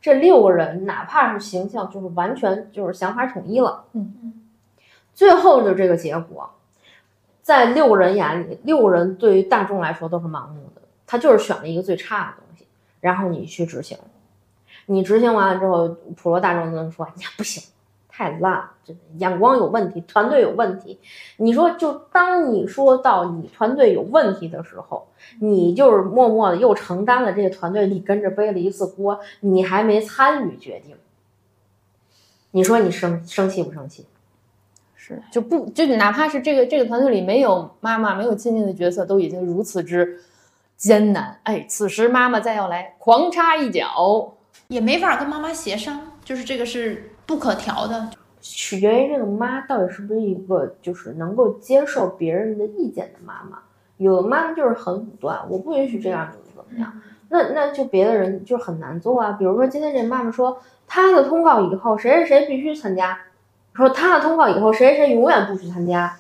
[0.01, 4.42] 这六个人哪怕是形象就是完全就是想法统一了，嗯
[5.14, 6.51] 最后的这个结果，
[7.40, 12.66] 在六个人眼里，六个人对于大众来说都是盲目的，他就是选了一个最差的东西，
[13.01, 13.96] 然后你去执行，
[14.85, 17.62] 你执行完了之后，普罗大众都说，哎呀不行，
[18.16, 20.98] 太烂了，这眼光有问题，团队有问题。
[21.37, 25.07] 你说，就当你说到你团队有问题的时候，
[25.38, 30.96] 你就是默默的又承担了这个团队你跟着背了一次锅，你还没参与决定。
[32.52, 34.07] 你说你生生气不生气？
[34.94, 40.22] 是就不就哪怕是这个这个团队里没有妈妈，没有亲近的角色，都已经如此之
[40.79, 41.38] 艰难。
[41.42, 44.33] 哎，此时妈妈再要来狂插一脚，
[44.68, 48.09] 也没法跟妈妈协商，就是这个是不可调的。
[48.41, 53.59] 取决于这个妈到底是不是一个就是能够接受别人的意见的妈妈。
[53.97, 56.93] 有的妈妈就是很武断，我不允许这样，怎么怎么样。
[57.29, 59.33] 那那就别的人就很难做啊。
[59.33, 63.19] 比如说今天这妈妈说她的通告以后谁谁谁必须参加，
[63.73, 66.17] 说她的通告以后谁谁谁永远不许参加，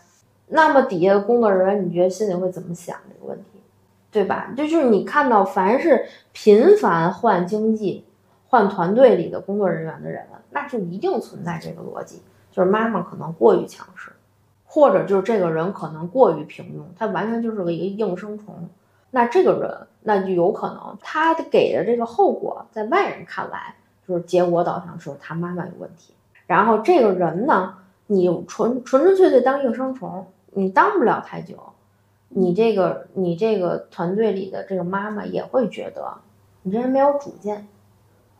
[0.48, 3.60] 那么底下的工作人员你觉得心里会怎么想这个问题，
[4.10, 4.52] 对吧？
[4.56, 8.02] 这就是你看到凡是频繁换经济、
[8.48, 14.12] 换团队里的工作人员的人，那就一定存在这个逻辑，就是妈妈可能过于强势，
[14.64, 18.68] 或者就是这个人可能过于平庸，他完全就是个一个应声虫。
[19.10, 23.74] 那这个人，那就有可能他给的这个后果，在外人看来
[24.06, 26.12] 就是结果导向，说他妈妈有问题。
[26.46, 27.74] 然后这个人呢，
[28.06, 31.56] 你纯纯纯粹粹当应声虫，你当不了太久。
[32.28, 36.12] 你这个你这个团队里的这个妈妈也会觉得
[36.62, 37.66] 你这人没有主见，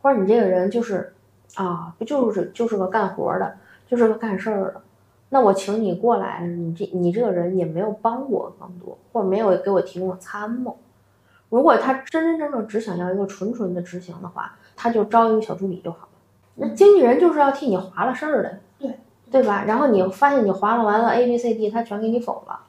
[0.07, 1.13] 或者你这个人就是
[1.55, 4.81] 啊，不就是就是个干活的，就是个干事儿的。
[5.27, 10.77] 那我请你过来，你这你这个人也没有帮我更多，或者没有给我提供参谋。
[11.49, 16.09] 如果他真真正正只想要一个纯纯的执行的话，他就招一个小助理就好了。
[16.55, 19.65] 那经纪人就是要替你划了事儿的，对对吧？
[19.67, 22.61] 然后你发现你划了完了 A B C D，他全给你否了。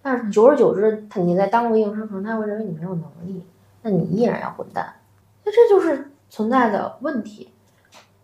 [0.00, 3.44] 但是久而久之，他你在当过应声虫，他会认为你没有能力，
[3.82, 4.94] 那你依然要混蛋。
[5.44, 7.52] 那这就是存在的问题。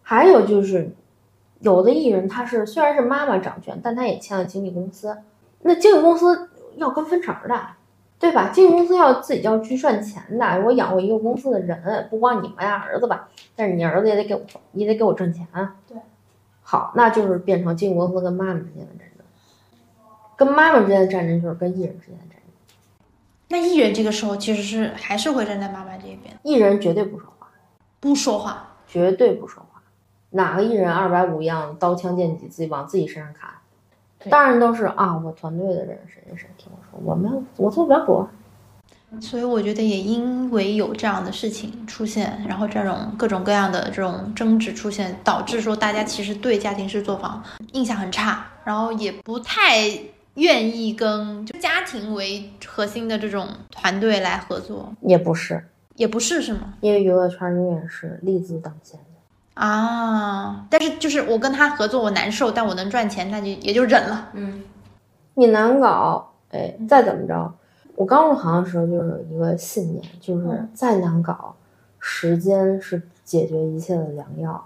[0.01, 0.91] 还有就是，
[1.61, 5.19] 有的艺人他是虽然是妈妈掌权，但他也签了经纪公司。
[5.61, 7.61] 那经纪公司要跟分成的，
[8.19, 8.51] 对吧？
[8.51, 10.63] 经纪公司要自己要去赚钱的。
[10.65, 14.41] 我养活一个公司的人，不光你们家儿子吧，但是你儿子也得给我，
[14.73, 15.77] 也得给我挣钱啊。
[15.89, 15.99] 对。
[16.63, 19.25] 好，那就是变成经纪公司跟妈妈之间的战争，
[20.37, 22.77] 跟妈妈之间的战争就是跟艺人之间的战争。
[23.49, 27.36] 那艺人这个时候其实是还是会站在妈妈这边，艺人绝对不说话，
[28.01, 28.69] 不说话。
[28.87, 29.83] 绝对不说话。
[30.31, 33.51] 哪个艺人二百五一样刀枪剑戟自己往自己身上砍？
[34.31, 38.27] 当然都是啊，我团队的人谁谁谁听我说，我没有，我做不了主。
[39.21, 49.89] 所以我觉得也因为有这样的事情出现，然后这种各种各样的这种争执出现，导致说大家其实对家庭式作坊印象很差，然后也不太
[50.35, 55.65] 愿意跟就家庭为核心的这种团队来合作，也不是，
[55.97, 56.75] 也不是是吗？
[56.81, 59.61] 因为娱乐圈永远是利字当先的。
[59.61, 64.29] 啊，但是就是我跟他合作我难受，但我能赚钱，那就也就忍了。
[64.35, 64.63] 嗯，
[65.35, 67.55] 你难搞，哎，再怎么着，
[67.95, 71.57] 我刚入行的时候就是一个信念，就是再难搞，
[71.99, 74.63] 时间是解决一切的良药。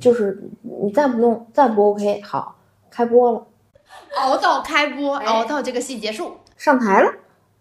[0.00, 2.56] 就是你再不弄，再不 OK，好，
[2.90, 3.46] 开播了，
[4.18, 6.32] 熬到开播，熬到这个戏结束。
[6.56, 7.12] 上台了，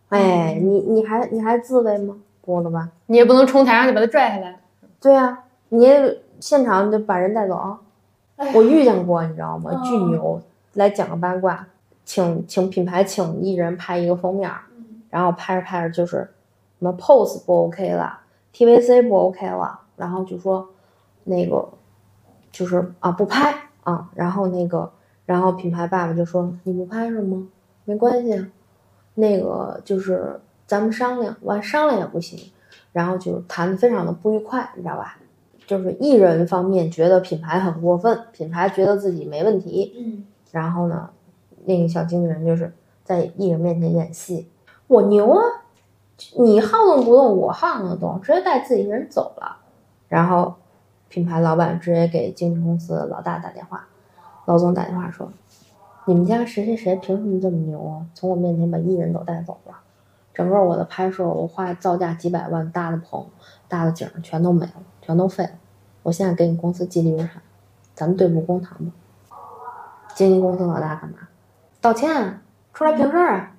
[0.10, 2.16] 哎，你你还你还自慰吗？
[2.46, 2.90] 播了吧？
[3.08, 4.60] 你也不能冲台上去把他拽下来。
[5.02, 7.80] 对呀、你也现场就把人带走啊。
[8.54, 9.82] 我遇见过，你知道吗？
[9.84, 10.42] 巨牛！
[10.74, 11.66] 来讲个八卦，
[12.04, 14.52] 请请品牌请艺人拍一个封面，
[15.10, 16.18] 然后拍着拍着就是
[16.80, 18.20] 什么 pose 不 OK 了
[18.54, 20.68] ，TVC 不 OK 了，然后就说
[21.24, 21.66] 那个
[22.52, 24.92] 就是啊不拍啊，然后那个
[25.26, 27.48] 然后品牌爸爸就说你不拍是吗？
[27.86, 28.48] 没关系啊，
[29.14, 32.52] 那个就是咱们商量，完商量也不行，
[32.92, 35.18] 然后就谈的非常的不愉快，你知道吧？
[35.68, 41.10] 就是艺人方面觉得品牌很过分，品牌觉得自己没问题，嗯，然后呢，
[41.66, 42.72] 那个小经纪人就是
[43.04, 44.48] 在艺人面前演戏，
[44.88, 45.42] 我牛啊，
[46.38, 49.58] 你好动不动，我好动动，直接带自己人走了。
[50.08, 50.54] 然后
[51.10, 53.88] 品牌老板直接给经纪公司老大打电话，
[54.46, 55.32] 老总打电话说，
[56.06, 58.06] 你们家谁谁谁凭什么这么牛啊？
[58.14, 59.74] 从我面前把艺人都带走了，
[60.36, 63.26] 整个我的拍摄，我花造价几百万搭的棚、
[63.70, 65.52] 搭的景全都没了，全都废了。
[66.04, 67.42] 我现在给你公司记利润产，
[67.96, 68.92] 咱们对簿公堂吧。
[70.14, 71.20] 经纪公司老大干嘛？
[71.82, 72.42] 道歉啊，
[72.74, 73.52] 出来平事儿啊！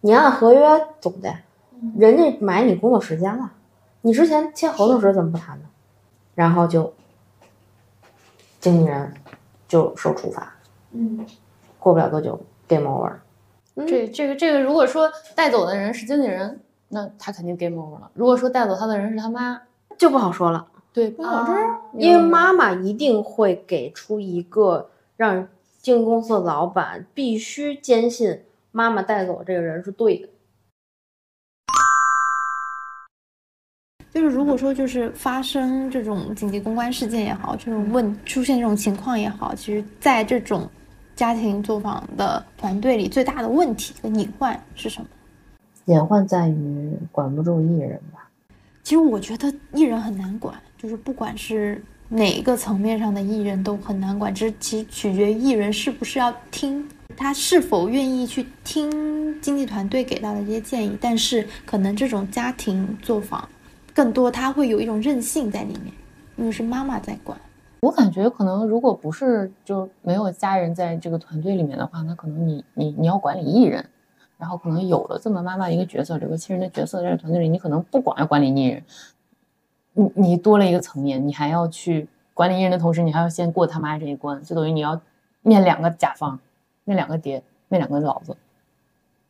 [0.00, 0.60] 你按合约
[1.00, 1.34] 走的，
[1.96, 3.52] 人家买你工作时间了，
[4.02, 5.64] 你之前签合同时怎么不谈呢？
[6.34, 6.92] 然后就
[8.60, 9.12] 经纪人
[9.68, 10.54] 就受处罚，
[10.92, 11.26] 嗯，
[11.78, 13.12] 过不了多久 game over。
[13.86, 18.10] 这这个这个，如果说带走的人是经纪人，那他肯定 game over 了。
[18.14, 19.60] 如果说带走他的人是他妈，
[19.96, 21.56] 就不好说了，对，不好说，
[21.94, 25.48] 因为妈妈一定会给出一个让
[25.80, 30.28] 经纪公司的老板必须坚信妈妈带走这个人是对的。
[34.12, 40.68] 就是如果说就是发生这种紧急公关事件也好，这种问出现这种情况也好，其实在这种
[41.14, 45.06] 家庭作坊的团队里，最大的问题和隐患是什么？
[45.86, 48.28] 隐患在于管不住艺人吧。
[48.82, 60.96] 其实我觉得艺人很难管，就是不管是哪一个层面上的艺人都很难管，这其实取决于艺人是不是要听，他是否愿意去听经纪团队给到的这些建议。
[61.00, 63.48] 但是可能这种家庭作坊，
[63.94, 65.92] 更多他会有一种任性在里面，
[66.36, 67.38] 因为是妈妈在管。
[67.82, 73.84] 我感觉可能如果不是就没有家人在这个团队里面的话，那可能你你你要管理艺人，
[74.38, 78.84] 然后可能有了这么妈妈一个角色，这个亲人的角色在这个团队里，你可能不光要管理艺人，
[79.94, 85.00] 你你多了一个层面，你还要去管理艺人的同时，你还要先过他妈这一关，就等于你要
[85.42, 86.38] 面两个甲方，
[86.84, 88.36] 面两个爹，面两个老子。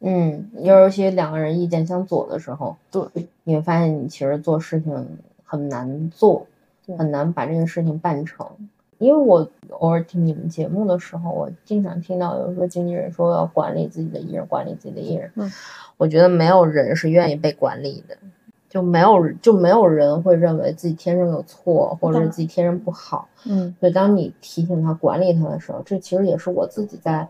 [0.00, 3.02] 嗯，尤其两个人意见相左的时候，对，
[3.44, 6.51] 你会发现你其实做事情很难做，对
[6.96, 8.46] 很难把这个事情办成。
[8.98, 15.28] 因为我偶尔听你们节目的时候，我经常听到有说经纪人说要管理自己的艺人，管理自己的艺人。
[15.34, 15.50] 嗯，
[15.96, 18.16] 我觉得没有人是愿意被管理的，
[18.68, 23.28] 就没有就没有人会认为自己天生有错，或者是自己天生不好。
[23.44, 27.28] 嗯所以当你提醒他管理他的时候，这其实也是我自己在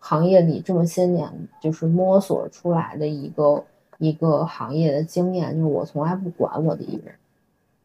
[0.00, 1.30] 行业里这么些年
[1.62, 3.62] 就是摸索出来的一个
[3.98, 7.14] 一个行业的经验，就是我从来不管我的艺人，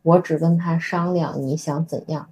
[0.03, 2.29] 我只跟他商量你想怎样，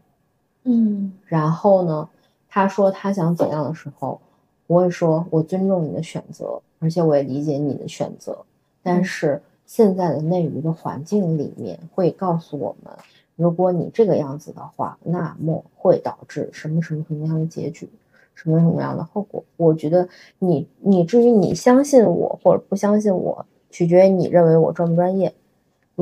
[0.64, 2.08] 嗯然后呢，
[2.48, 4.22] 他说他想怎样的时候，
[4.68, 8.38] 我会说我尊重你的选择，而且我也理解你的选择，
[8.84, 12.94] 但是现在的内娱的环境里面会告诉我们。
[13.38, 17.90] 如果你这个样子的话，那么会导致什么什么什么样的结局，
[18.36, 19.44] 什么什么样的后果？
[19.58, 20.08] 我觉得
[20.38, 25.34] 你你至于你相信我或者不相信我，取决于你认为我专不专业。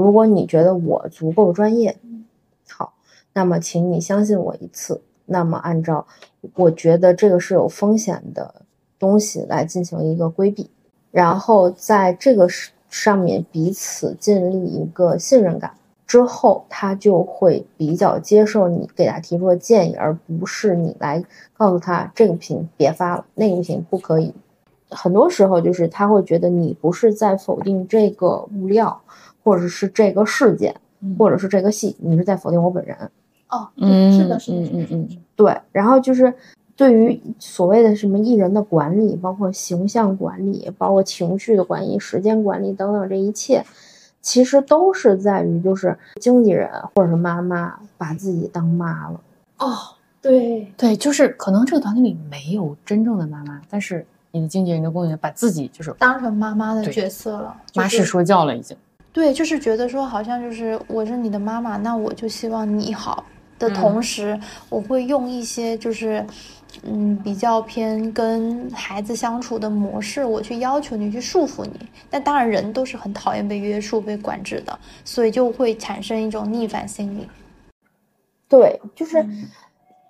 [0.01, 1.97] 如果你觉得我足够专业，
[2.69, 2.93] 好，
[3.33, 5.01] 那么请你相信我一次。
[5.31, 6.07] 那么按照
[6.55, 8.63] 我觉得这个是有风险的
[8.97, 10.69] 东西来进行一个规避，
[11.11, 12.47] 然后在这个
[12.89, 15.71] 上面彼此建立一个信任感。
[16.07, 21.23] 之后，他就会比较接受你给他提出的建议，而不是你来
[21.55, 24.33] 告诉他这个品别发了，那个品不可以。
[24.89, 28.99] 很多时候就是他会觉得你不是在否定这个物料，
[29.43, 30.75] 或者是这个事件，
[31.17, 32.97] 或者是这个戏，你是在否定我本人。
[33.49, 36.31] 哦，嗯，是的，是的，嗯嗯嗯对，然后就是
[36.75, 43.65] 对于所谓的什么艺人的管理，包括形象管理，包括情绪的管理、时间管理等等，这一切，
[44.21, 49.19] 其实都是在于就是经纪人或者是妈妈把自己当妈了。
[49.57, 49.75] 哦，
[50.21, 58.77] 对，对，就是可能这个团队里没有真正的妈妈，但是你的经纪人的工作人员把自己就是当成妈妈的角色了，妈就是说教了已经。
[59.11, 63.23] 对，就是觉得说，好像就是我是你的妈妈，那我就希望你好，
[63.57, 64.39] 的同时，
[64.69, 66.25] 我会用一些就是。
[66.83, 71.79] 嗯，比较偏跟孩子相处的模式，我去要求你，去束缚你。
[72.11, 77.27] 但当然，人都是很讨厌被约束、被管制的，所以就会产生一种逆反心理。
[78.47, 79.49] 对，就是嗯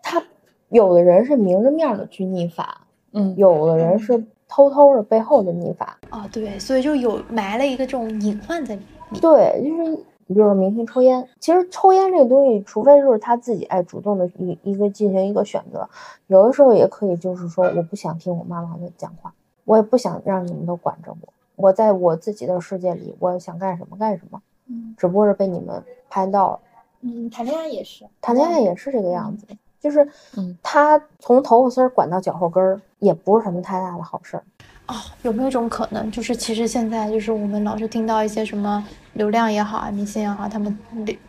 [0.03, 0.21] 他
[0.67, 2.67] 有的人是明着面的去逆反，
[3.13, 5.87] 嗯，有的人是偷偷的背后的逆反。
[6.09, 9.21] 啊、对，所以就有埋了一个这种隐患在里面。
[9.21, 9.95] 对，就是你
[10.27, 15.89] 比如说明星抽烟，其实抽烟这个东西，除非就是他自己爱主动的一一个进行一个选择，
[16.27, 19.33] 有的时候也可以就是说我不想听我妈妈的讲话，
[19.65, 24.95] 我也不想让你们都管着我，我在我自己的世界里，我想干什么干什么，嗯。
[24.97, 26.59] 只不过是被你们拍到了。
[27.01, 29.47] 嗯，谈恋爱也是，谈恋爱也是这个样子，
[29.79, 30.55] 就是嗯。
[30.61, 34.43] 他从头发丝儿管到脚后跟儿，也不是什么太大的好事儿。
[34.87, 38.83] 哦，有没有一种可能，就是其实现在就是我们老是听到一些什么
[39.13, 40.75] 流量也好啊，明星也好，他们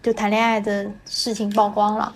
[0.03, 2.13] 就谈恋爱的事情曝光了，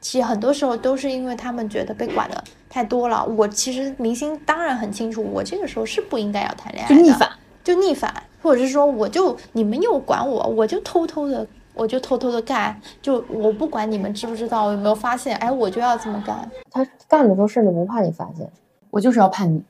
[0.00, 3.24] 其实很多时候都是因为他们觉得被管的太多了。
[3.36, 7.30] 我其实明星当然很清楚，我这个时候是不应该要谈恋爱的，就逆反，
[7.64, 11.46] 就逆反，或者是说我就你们又管我，我就偷偷的。
[11.74, 16.50] 我就偷偷的干，就我不管你们知不知道，有没有发现，哎，我就要这么干。
[16.72, 18.50] 他干的时候甚至不怕你发现，
[18.90, 19.62] 我就是要叛逆。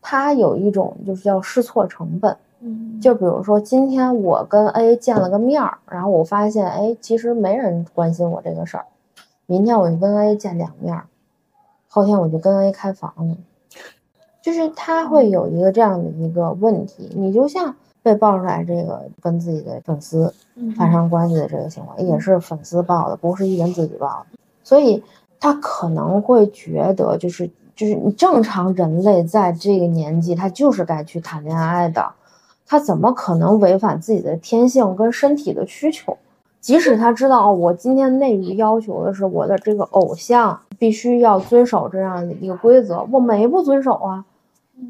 [0.00, 2.36] 他有一种就是叫试错成本。
[2.66, 8.86] 嗯就比如说，今天我跟 A 见了个面儿，然后我发现，哎，其实没人关心我这个事儿。
[9.44, 11.04] 明天我就跟 A 见两面儿，
[11.88, 13.36] 后天我就跟 A 开房了。
[14.40, 20.32] 就是他会有一个这样的一个问题，你就像被爆出来这个跟自己的粉丝
[20.76, 25.02] 发生关系的这个情况，也是粉丝报的，不是艺人自己报的，所以
[25.38, 32.12] 他可能会觉得，就是就是你正常人类在这个年纪，他就是该去谈恋爱的。
[32.66, 36.16] 他怎么可能违反自己的天性跟身体的需求？
[36.60, 44.24] 即使他知道，哦，我今天内娱要求的是我的这个偶像必须要遵守这样的一个规则，我没不遵守啊，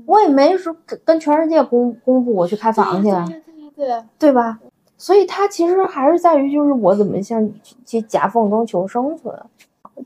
[0.07, 3.29] 我也没说跟跟全世界公公布我去开房去，啊，
[3.75, 4.61] 对啊，对吧？
[4.97, 7.51] 所以他其实还是在于，就是我怎么向
[7.85, 9.35] 去夹缝中求生存，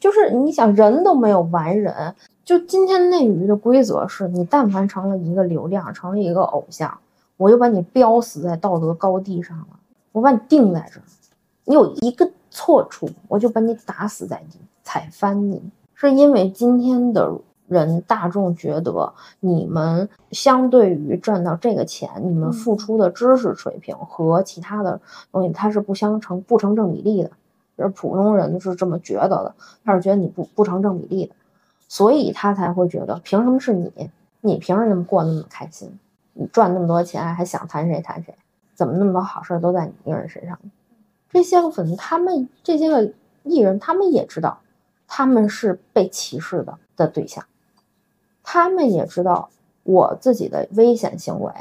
[0.00, 2.14] 就是你想人都没有完人，
[2.48, 6.96] 就今天内娱的规则是你但凡成了一个流量，成了一个偶像。
[7.36, 9.66] 我就把你标死在道德高地上了，
[10.12, 11.04] 我把你定在这儿，
[11.66, 15.60] 你有一个错处，我就把你打死在地，踩翻你。
[15.92, 17.30] 是因为今天的
[17.66, 24.98] 人大众觉得你们相对于赚到这个钱，你们付出的知识水平和其他的
[25.30, 27.30] 东西，它是不相成不成正比例的。
[27.76, 31.34] 是普通人是这么觉得的，他是觉得你不不成正比例的，
[31.88, 34.10] 所以他才会觉得凭什么是你？
[34.40, 35.98] 你凭什么过那么开心？
[36.34, 38.32] 你赚那么多钱，还想谈谁谈谁？
[38.74, 40.56] 怎么那么多好事都在你一个人身上？
[41.30, 43.12] 这些个粉丝，他们这些个
[43.42, 44.60] 艺人，他们也知道，
[45.08, 47.44] 他们是被歧视的的对象，
[48.44, 49.50] 他们也知道
[49.82, 51.52] 我自己的危险行为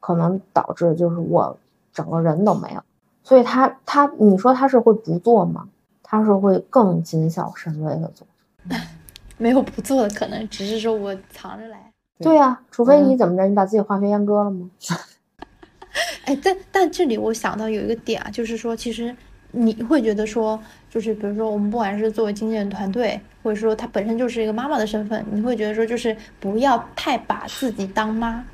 [0.00, 1.56] 可能导致就是我
[1.92, 2.82] 整个人都没有，
[3.22, 5.68] 所以他他你说他是会不做吗？
[6.02, 8.26] 他是会更谨小慎微的做。
[9.38, 11.90] 没有不做的可能，只是说我藏着来。
[12.20, 14.68] 对呀、除非你怎么着，你把自己化学阉割了吗？
[16.26, 19.14] 哎，但但这里我想到有一个点啊，就是说，其实
[19.52, 20.60] 你会觉得说，
[20.90, 28.44] 就是比如说我们不管是作为经纪人团队，或者说他本身就是一个妈妈的身份，你会觉得说，就是不要太把自己当妈。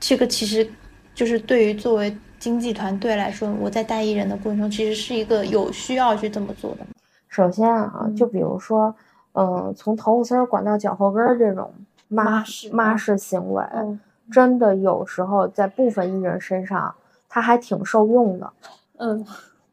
[0.00, 0.66] 这个其实
[1.14, 6.86] 就是对于作为经纪团队来说，我在带艺人的过程中，其实是一个有需要去这么做的。
[7.28, 8.94] 首先啊，嗯就比如说，
[9.34, 11.72] 呃，从头发丝儿管到脚后跟儿这种
[12.08, 14.00] 妈妈式妈式行为，嗯
[14.32, 16.94] 真的有时候在部分艺人身上，
[17.28, 18.50] 他还挺受用的，
[18.96, 19.24] 嗯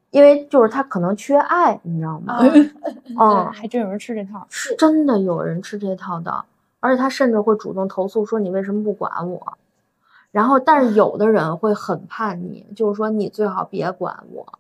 [0.09, 2.34] 因为就是他可能缺爱，你知道吗？
[2.36, 2.43] 啊，
[3.18, 4.45] 嗯，还真有人吃这套。
[4.49, 6.43] 是真的有人吃这套的，
[6.82, 9.57] 而且他甚至会主动投诉说你为什么不管我。
[10.32, 14.59] 然后，但是有的人会很叛逆，就是说你最好别管我。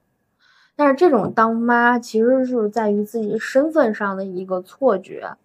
[0.75, 5.35] 但是这种当妈其实是在于自己身份上的一个错觉，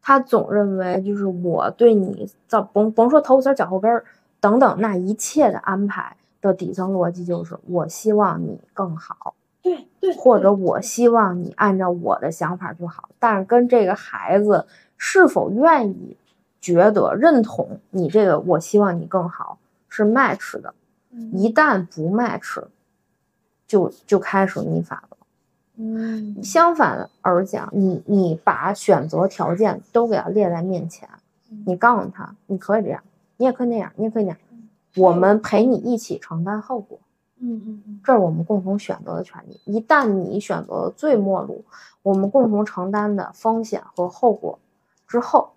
[0.00, 4.04] 他总认为就是我对你造甭甭说头发丝儿、脚后跟儿
[4.40, 9.34] 等等那一切的安排的底层逻辑就是我希望你更好。
[9.62, 14.66] 对对，或者我希望你按照我的想法就好，但是跟这个孩子
[14.96, 16.16] 是否愿意、
[16.60, 19.58] 觉得认同你这个，我希望你更好
[19.88, 20.72] 是 match 的，
[21.32, 22.62] 一旦不 match，
[23.66, 25.16] 就就开始逆反了。
[25.78, 31.08] 嗯相反而讲，你你把选择条件都给他列在面前，
[31.66, 33.02] 你告诉他，你可以这样，
[33.36, 34.38] 你也可以那样，你也可以那样，
[34.96, 36.98] 我们陪你一起承担后果。
[37.38, 39.60] 嗯嗯嗯，这是我们共同选择的权利。
[39.66, 41.62] 一旦你选择了最末路，
[42.02, 44.58] 我们共同承担的风险和后果
[45.06, 45.50] 之后，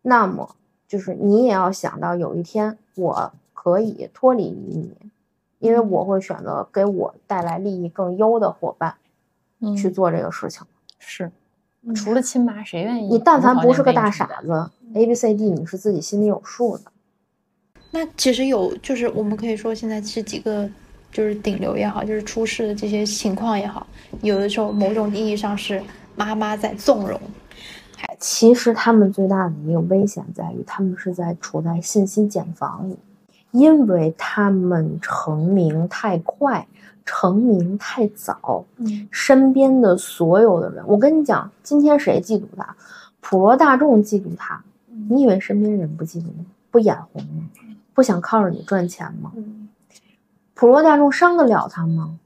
[0.00, 0.56] 那么
[0.86, 4.96] 就是你也要想到有一天我可以脱离于你，
[5.58, 8.94] 因为我会选择给我带来利益更优的伙伴
[9.76, 10.66] 去做这个事情。
[10.98, 11.30] 是，
[11.94, 13.08] 除了亲妈，谁愿意？
[13.08, 16.84] 你但凡不是个大傻子，A B C D，你是自己心里有数的。
[17.90, 20.68] 那其实有，就是我们可以说现在是几个。
[21.10, 23.86] 就是顶流也好，就是出事的这些情况也好，
[24.20, 25.82] 有的时候某种意义上是
[26.14, 27.18] 妈妈在纵容。
[28.20, 32.98] 其实他们最大的一个危险在于，他们是在处在信息茧房里，
[33.50, 36.66] 因为他们成名太快，
[37.04, 38.64] 成名太早，
[39.10, 42.76] 身边的所有的人，我跟你讲，今天谁嫉妒他？
[43.20, 44.62] 普罗大众嫉妒他，
[45.08, 46.46] 你以为身边人不嫉妒吗？
[46.70, 47.48] 不眼红吗？
[47.94, 49.32] 不想靠着你赚钱吗？
[50.54, 52.18] 普罗大众伤得了他吗？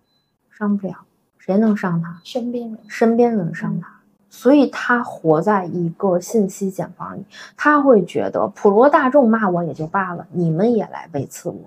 [0.51, 0.97] 伤不了，
[1.39, 2.21] 谁能伤他？
[2.25, 3.89] 身边人，身边人伤他，
[4.33, 7.23] 所以他活在一个信息茧房里。
[7.55, 11.61] 他会觉得普罗大众骂我也就罢了，你们也来背刺我，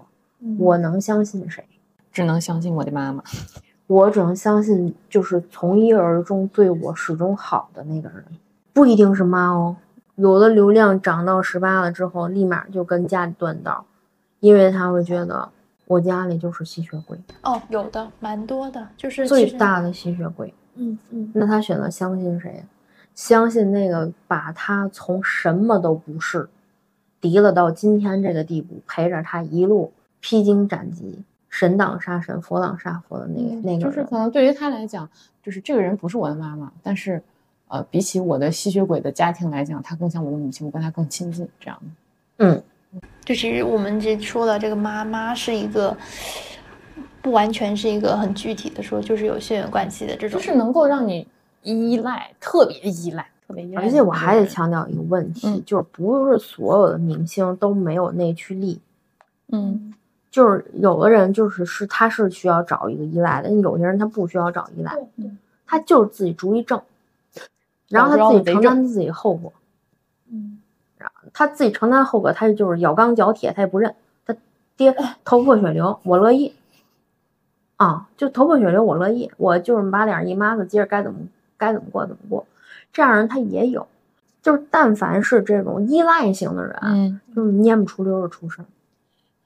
[0.57, 1.63] 我能相信谁？
[2.11, 3.24] 只能相信我的妈妈。
[3.86, 8.26] 我只能相信，就是从一而终对我始终好的那个人，
[8.74, 9.78] 不一定是妈哦。
[10.16, 13.86] 有的流量涨到十八了之后，立马就跟家里断道，
[14.39, 15.49] 因为他会觉得。
[15.88, 20.51] 我家里就是吸血鬼哦，有的蛮多的，就是最大的吸血鬼。
[20.76, 22.64] 嗯嗯，那他选择相信谁？
[23.14, 26.50] 相信那个把他从什么都不是，
[27.22, 33.86] 敌了到今天这个地步，陪着他一路披荆斩棘，神挡杀神，佛挡杀佛的那个那个。
[33.86, 35.10] 就是可能对于他来讲，
[35.42, 37.22] 就是这个人不是我的妈妈，但是，
[37.68, 42.46] 呃，比起我的吸血鬼的家庭来讲，他更像我的母亲，我跟他更亲近，这样的。
[42.46, 42.64] 嗯。
[43.26, 45.96] 就其实我们这说的这个妈妈是一个，
[47.26, 51.28] 不完全是一个很具体的说，就是有血缘关系的这种，就是能够让你
[51.64, 53.82] 依赖，特别依赖，特别依赖。
[53.82, 58.80] 而且我还得强调一个问题，就是不是所有的明星都没有内驱力。
[59.48, 59.92] 嗯，
[60.30, 64.96] 就是有的人就是是他是需要找一个依赖的，有些人他不需要找依赖，
[65.66, 66.80] 他就是自己主意正，
[67.90, 69.52] 然后他自己承担自己后果。
[70.32, 70.60] 嗯。
[71.34, 73.94] 他自己承担后果，他就是咬钢嚼铁，他也不认。
[74.26, 74.36] 他
[74.78, 74.96] 爹
[75.26, 76.54] 头破血流，我乐意。
[77.78, 79.30] 啊，就头破血流，我乐意。
[79.38, 81.20] 我就是把脸一抹子，接着该怎么
[81.58, 82.46] 该怎么过怎么过。
[82.94, 83.86] 这样人他也有，
[84.42, 88.66] 就是但凡是这种依赖型的人，嗯，就是蔫不出溜的出事儿。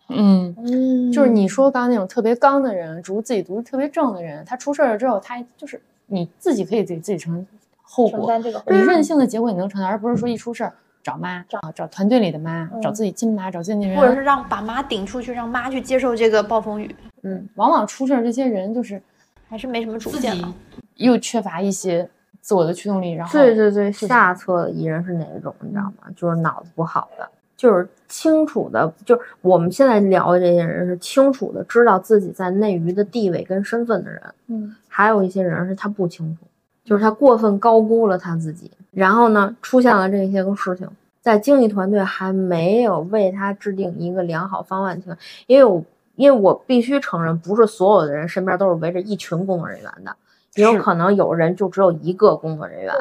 [0.09, 7.45] 嗯嗯，就是你说刚刚那种特别刚的人，独自己独特别正的人，他出事儿了之后，他就是你自己可以给自己承
[7.81, 8.31] 后果，
[8.67, 10.73] 你任性的结果你能承担，而不是说一出事儿。
[11.01, 16.93] 找妈，找找团队里的妈，找自己亲妈，找经纪人，或者是让把妈顶出去，让妈去接受这个暴风雨。
[17.23, 19.01] 嗯，往往出事儿这些人就是
[19.47, 20.53] 还是没什么主见嘛，
[20.95, 22.07] 又缺乏一些
[22.41, 23.11] 自我的驱动力。
[23.11, 25.53] 然后，对对对，下策的艺人是哪一种？
[25.61, 26.11] 你知道吗？
[26.15, 34.21] 就是脑子不好的，就是清楚的，就是我们现在聊的这些人是清楚的知道自己在内娱的地位跟身份的人。
[34.47, 36.45] 嗯，还有一些人是他不清楚。
[36.85, 40.89] 就是他过分高估了他自己，然后呢，出现了这些个事情，
[41.21, 45.15] 在经纪团队还没有为他制定一个良好方案情，
[45.45, 45.83] 因为我
[46.19, 50.13] 因为我必须承认，不是所有的人身边都是围着一群工作人员的，
[50.55, 52.93] 也有可能有人就只有一个工作人员。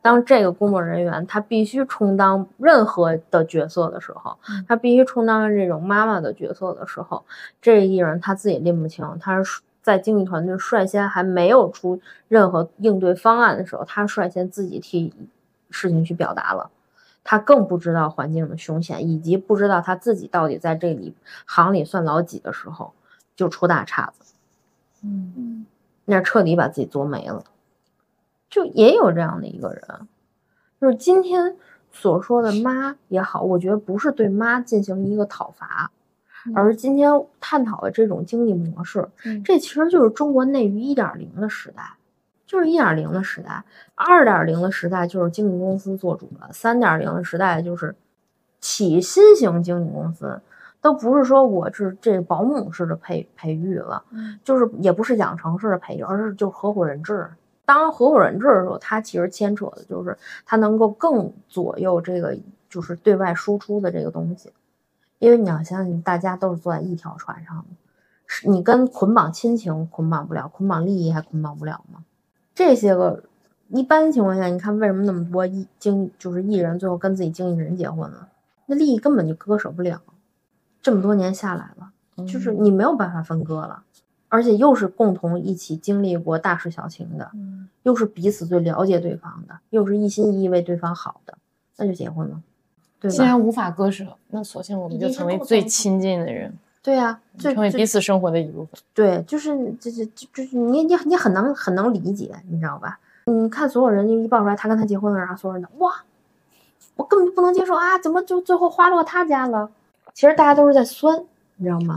[0.00, 7.24] 当这个工作人员他必须充当任何的角色的时候，他必须充当这种妈妈的角色的时候，
[7.60, 9.60] 这艺人他自己拎不清，他是。
[9.82, 11.98] 在经纪团队率先还没有出
[12.28, 15.10] 任何应对方案的时候，他率先自己替
[15.70, 16.70] 事情去表达了。
[17.22, 21.14] 他更不知道环境的凶险，以及不知道他自己到底在这里
[21.46, 22.92] 行里算老几的时候，
[23.36, 24.34] 就出大岔子。
[25.02, 25.66] 嗯，
[26.04, 27.44] 那彻底把自己作没了。
[28.48, 30.08] 就也有这样的一个人，
[30.80, 31.56] 就是今天
[31.92, 35.92] 所说的妈也好，我觉得不是对妈进行一个讨伐。
[36.54, 39.08] 而今天探讨的这种经济模式，
[39.44, 41.92] 这其实就是中国内娱一点零的时代，
[42.50, 43.62] 就是一点零的时代。
[43.94, 47.94] 二点零的时代就是经纪公司做主了，三点零的时代就是
[48.60, 50.40] 起新型经纪公司，
[50.80, 54.02] 都不是说我是这保姆式的培培育了，
[54.42, 57.30] 就是也不是养成式的培育，而是就合伙人制。
[57.64, 62.36] 当合伙人制的时候，它其实牵扯的就是它能够更左右这个
[62.68, 64.52] 就是对外输出的这个东西。
[65.20, 67.76] 因为你要相信，大家都是坐在一条船上的，
[68.26, 72.02] 是你跟捆绑亲情捆绑不了，捆绑利益还捆绑不了吗？
[72.60, 73.22] 这些个
[73.70, 78.28] 一般情况下，你看为什么那么多艺经就是艺人最后跟自己经纪人结婚了？
[78.66, 80.02] 那利益根本就割舍不了，
[80.82, 83.84] 这么多年下来了，就是你没有办法分割了。
[84.28, 91.38] 而且又是共同一起经历过大事小情的，嗯又是彼此最了解对方的，又是一心一意为对方好的，
[91.78, 92.42] 那就结婚了，
[93.00, 93.16] 对吧？
[93.16, 96.52] 既然无法割舍，那索性我们就成为最亲近的人，
[96.82, 98.80] 对呀、就成为就彼此生活的一部分。
[98.94, 102.98] 对，就是就是就就是你你你很能很能理解，你知道吧？
[103.26, 106.02] 你看所有人一爆出来他跟他结婚了，然后所有人都哇，
[106.96, 109.70] 我根本就不能接受啊，怎么就最后花落他家了？
[110.14, 111.22] 其实大家都是在酸，
[111.56, 111.96] 你知道吗？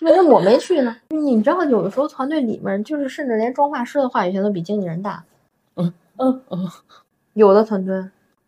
[0.00, 0.96] 为什么我没去呢？
[1.08, 5.22] 你知道，有的时候团队里面就是甚至连妆发师的话语权都比经纪人大。
[5.76, 6.68] 嗯嗯嗯，
[7.34, 8.02] 有的团队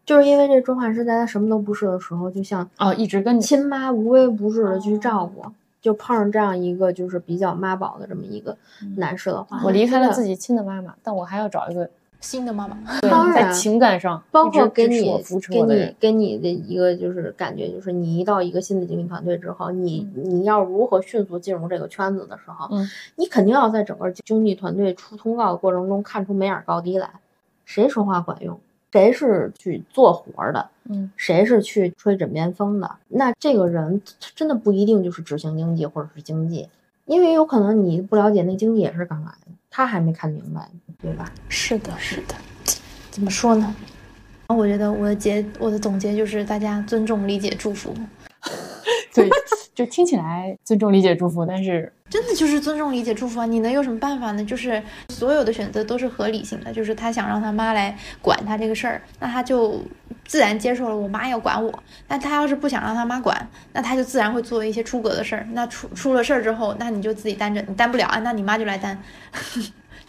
[0.04, 5.44] 就是因为这妆发师在他什么都不是的时候，就像哦，一直跟你亲妈无微不至的去照顾，
[5.80, 8.56] 就碰上这样一个就是比较妈宝的这么一个
[8.96, 11.88] 男士的话，我离开了自己，亲的妈妈，但我还要找一个
[12.20, 15.96] 新的妈妈，当然在情感上包括给你给你。
[15.98, 27.10] 给你的一个就是感觉，就是你一到一个新的经纪团队之后，你你要如何迅速进入这个圈子的时候，嗯你肯定要在整个经济团队出通告的过程中看出眉眼高低来，
[27.64, 28.58] 谁说话管用，
[28.92, 34.00] 谁是去做活儿的，嗯，谁是去吹枕边风的，那这个人
[34.34, 36.68] 真的不一定就是执行经济或者是经济，
[37.06, 40.68] 因为有可能你不了解那经济也是刚来的，他还没看明白，
[41.00, 41.32] 对吧？
[41.48, 42.34] 是的，是的，
[43.10, 43.74] 怎么说呢？
[44.48, 47.94] 我觉得我的结，我的总结就是大家尊重、理解、祝福，
[49.14, 49.26] 对，
[49.74, 53.46] 就听起来尊重、理解、祝福，但是真的就是尊重、理解、祝福啊！
[53.46, 54.44] 你能有什么办法呢？
[54.44, 59.80] 就是所有的选择都是合理性的，就是他想让他妈来管他这个事儿，那他就
[60.26, 61.82] 自然接受了我妈要管我。
[62.08, 65.46] 那他要是不想让他妈管，那他就自然会做一些出格的事儿。
[65.52, 69.02] 那出出了事儿之后，那你就自己担着，你担不了啊，那你妈就来担。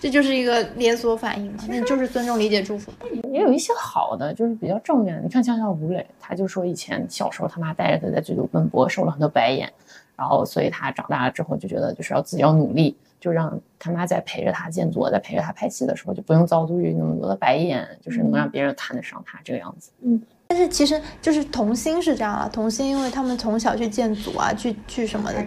[0.04, 2.92] 这就是一个连锁反应嘛，那就是尊重、理解、祝福。
[3.32, 5.22] 也有一些好的，就是比较正面的。
[5.22, 9.72] 你看，像像吴磊，他就说以前小时候他妈带着他在剧组奔波，受了很多白眼，
[10.18, 19.90] 然后所以他长大了之后就觉得就是要自己要努力，就让他妈在陪着他建作，在陪着他拍戏的时候就不用遭遇那么多的白眼，就是能让别人看得上他这个样子。
[20.02, 25.40] 嗯但是其实就是童星是这样啊，童星因为他们从小去建组啊，去去什么的，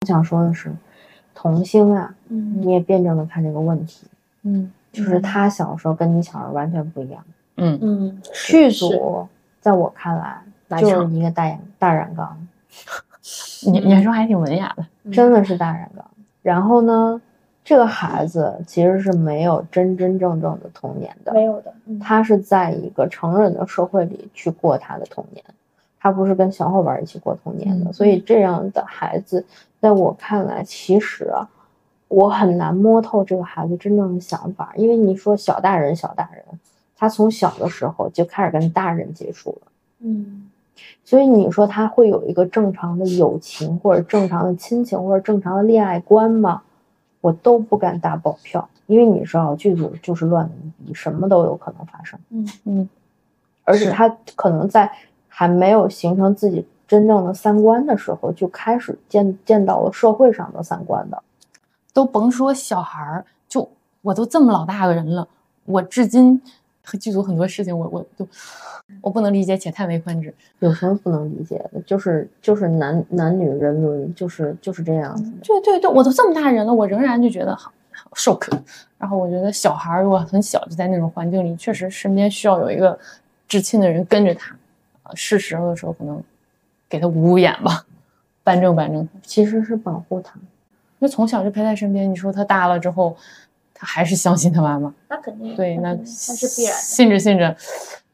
[0.00, 0.74] 我想说的是，
[1.34, 2.60] 童星啊，嗯。
[2.60, 4.06] 你也辩证的看这个问题，
[4.42, 4.70] 嗯。
[4.92, 7.24] 就是他小时候跟你小时候完全不一样。
[7.58, 9.24] 嗯，嗯，剧组
[9.60, 12.48] 在我看来来就是一个大染大染缸，
[13.66, 16.04] 你你还说还挺文雅的，真的是大染缸。
[16.42, 17.22] 然后呢，
[17.62, 25.44] 这个孩子其实是没有真真正正的童年的，没有的，他是在一个成人的社会里去过他的童年，
[26.00, 27.90] 他不是跟小伙伴一起过童年的。
[27.90, 29.44] 嗯所以这样的孩子，
[29.78, 31.48] 在我看来，其实啊，
[32.08, 36.42] 我很难摸透这个孩子真正的想法，因为你说小大人，小大人，
[36.96, 39.68] 他从小的时候就开始跟大人接触了。
[40.00, 40.48] 嗯
[41.04, 46.62] 所以你说他会有一个正常的友情，或者正常的亲情，或者正常的恋爱观吗？
[47.20, 52.18] 我都不敢打保票，因为你知道剧组就是乱的一逼，什么都有可能发生。
[52.30, 52.88] 嗯嗯，
[53.64, 54.90] 而且他可能在
[55.40, 61.22] 还没有形成自己真正的三观的时候，就开始见见到了社会上的三观的。
[61.94, 63.66] 都甭说小孩儿，就
[64.02, 65.26] 我都这么老大个人了，
[65.64, 66.38] 我至今
[66.84, 68.28] 和剧组很多事情我，我都
[69.00, 70.34] 我不能理解且叹为观止。
[70.58, 71.80] 有什么不能理解的？
[71.86, 75.32] 就是就是男男女人伦，就是就是这样子。
[75.42, 78.54] 对对对，我都这么大人了，我仍然就觉得好好受可。
[78.98, 82.98] 然后我觉得小孩儿如果很小就在那种环境里，确实身边需要有一个
[83.48, 84.58] 至亲的人跟着他，啊，
[85.14, 86.22] 是时候的时候可能
[86.88, 87.84] 给他捂捂眼吧，
[88.42, 89.12] 扳正扳正他。
[89.22, 90.34] 其实是保护他。
[90.98, 93.16] 因为从小就陪在身边，你说他大了之后，
[93.72, 96.78] 他还是相信他妈妈，那肯定对，那那是必然的。
[96.78, 97.56] 信着信着，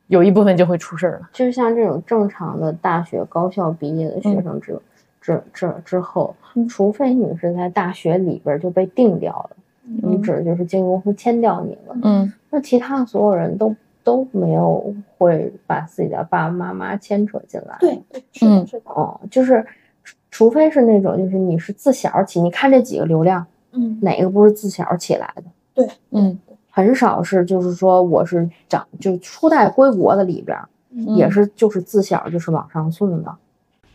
[0.06, 1.28] 有一部分就会出事儿了。
[1.32, 4.78] 就像这种正常的大学高校毕业的学生之、
[5.20, 13.74] 之之之后，嗯除非你是在大学里边就被定掉了，你指的就是经纪公司签掉你了，嗯那其他的所有人都
[14.06, 17.76] 都没有会把自己的爸爸妈妈牵扯进来。
[17.80, 19.66] 对，对，是嗯的，是的，哦，就是
[20.04, 25.42] 除除非是那种就是你是自小起，你看这几个流量嗯哪个不是自小起来的？
[25.74, 26.38] 对嗯
[26.70, 30.56] 很少是就是说我是长就初代归国的里边，
[30.90, 33.34] 嗯也是就是自小就是往上送的。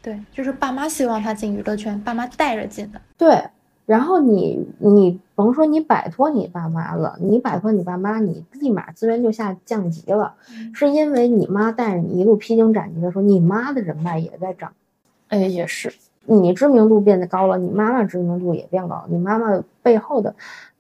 [0.01, 2.99] 对，就是爸妈希望他进娱乐圈，爸妈带着进的。
[3.17, 3.41] 对，
[3.91, 10.33] 然后你你甭说你摆脱你爸妈了，你摆脱你爸妈，你立马资源就下降级了，
[10.73, 14.71] 是因为你妈带着你一路披荆斩棘的时候，你妈的人脉也在涨，
[15.27, 20.33] 哎，也是，你知名度变得高了，你妈妈知名度也变高了，你妈妈背后的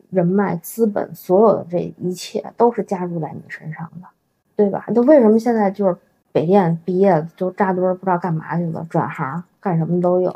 [0.09, 4.07] 人脉资本，所有的这一切都是加入在你身上的，
[4.55, 4.85] 对吧？
[4.95, 5.97] 就为什么现在就是
[6.31, 10.33] 北电毕业了就扎堆儿不知道干嘛去了，转行干什么都有，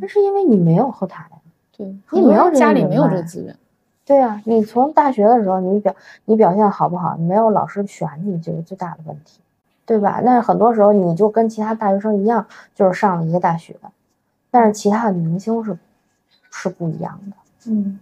[0.00, 1.24] 那是因为你没有后台。
[1.80, 3.56] 对，你没有家里没有这个资源。
[4.04, 9.40] 对啊、你从大学的时候，你表你表现好不好，没有老师选你，这是最大的问题，
[9.86, 10.20] 对吧？
[10.24, 13.76] 但是很多时候你就跟其他大学生一样，就是上了一个大学，
[14.50, 15.78] 但是其他的明星是
[16.50, 17.70] 是不一样的。
[17.70, 17.98] 嗯，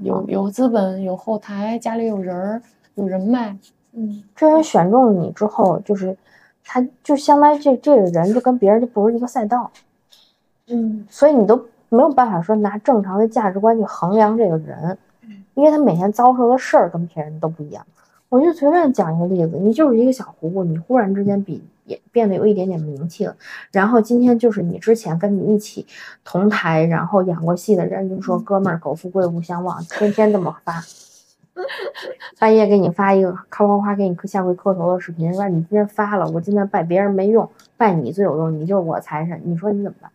[0.00, 2.62] 有有资本，有后台，家里有人儿，
[2.94, 3.56] 有人脉。
[3.92, 6.16] 嗯，这人选中了你之后，就是
[6.64, 9.70] 他就相当于这这个人就跟别人就不是一个赛道，
[10.68, 11.62] 嗯，所以你都
[11.92, 14.96] 没有办法说拿正常的价值观去衡量这个人，
[15.52, 17.86] 因为他每天遭受的事儿跟别人都不一样。
[18.30, 23.36] 我就随便讲一个例子，你就是一个小糊糊，你忽然之间比也变得有一点点名气了，
[23.72, 25.86] 然后今天就是你之前跟你一起
[26.24, 30.82] 同台，然后演过戏的人就说哥们儿苟富贵勿相忘，天天这么发，
[32.38, 40.10] 半夜给你发一个咔夸夸给你下跪磕头的视频，说你今天发了，我今天拜别人没用，拜你最有用，你就是我财神，你说你怎么办？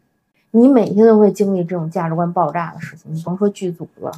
[0.51, 4.11] 你每天都会经历这种价值观爆炸的事情，你甭说剧组了，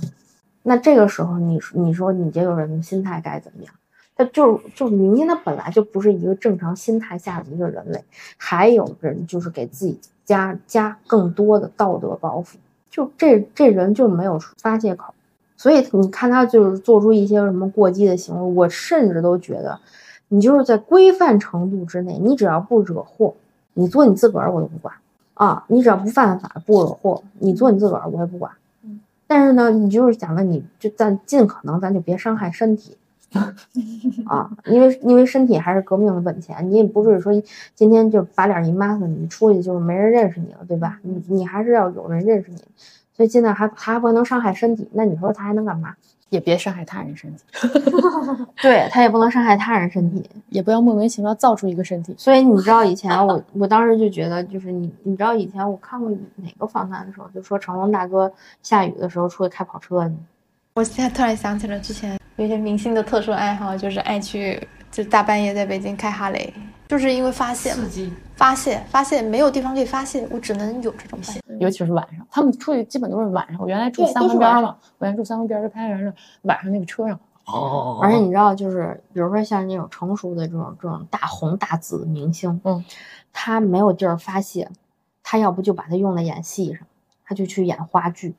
[0.64, 3.74] 那这个时候你你说你这个人的心态该怎么样？
[4.16, 8.04] 他就是就是明星，他本来就不是一个正常心态下的一个人类，
[8.36, 12.56] 还有人就是给自己加加更多的道德包袱，
[12.90, 15.14] 就这这人就没有发泄口，
[15.56, 19.80] 所以你看他就是做出一些什么过激的行为，我甚至都觉得，
[20.28, 23.34] 你就是在规范程度之内，你只要不惹祸，
[23.74, 24.94] 你做你自个儿我都不管
[25.40, 28.52] 啊，你只要不犯法不惹祸，你做你自个儿我也不管。
[29.26, 32.98] 但是呢，你就是想着你就咱尽可能咱就别伤害身体。
[34.28, 37.32] 啊，因为因为身体还是革命的本钱，你也不是说
[37.74, 41.00] 今天就把脸一抹上，你出去就是没人认识你了，对吧？
[41.04, 42.58] 你你还是要有人认识你，
[43.14, 45.96] 所以尽量还还不能伤害身体，那你说他还能干嘛？
[46.30, 47.44] 也别伤害他人身体，
[48.62, 52.14] 对他也不能伤害他人身体，也不要莫名其妙造出一个身体。
[52.18, 60.16] 所以你知道以前我我当时就觉得，就是你你知道以前我看过哪个访谈的时候，就说成龙大哥下雨的时候出去开跑车去。
[60.76, 66.54] 我现在突然想起了之前有些明星的特殊爱好，就是爱去就大半夜在北京开哈雷，
[66.90, 71.40] 就是因为发泄嘛，激，发泄发泄没有地方可以发泄，我只能有这种发泄。
[71.60, 73.62] 尤其是晚上，他们出去基本都是晚上。
[73.62, 76.12] 我原来住三环边儿嘛，我原来住三环边儿，就开原着
[76.42, 82.84] 晚上那个车上，哦，而且你知道，就是比如说像那种成熟的这种这种大红大紫的明星，嗯，
[83.32, 84.68] 他没有地儿发泄，
[85.22, 86.88] 他要不就把它用在演戏上，
[87.24, 88.34] 他就去演话剧，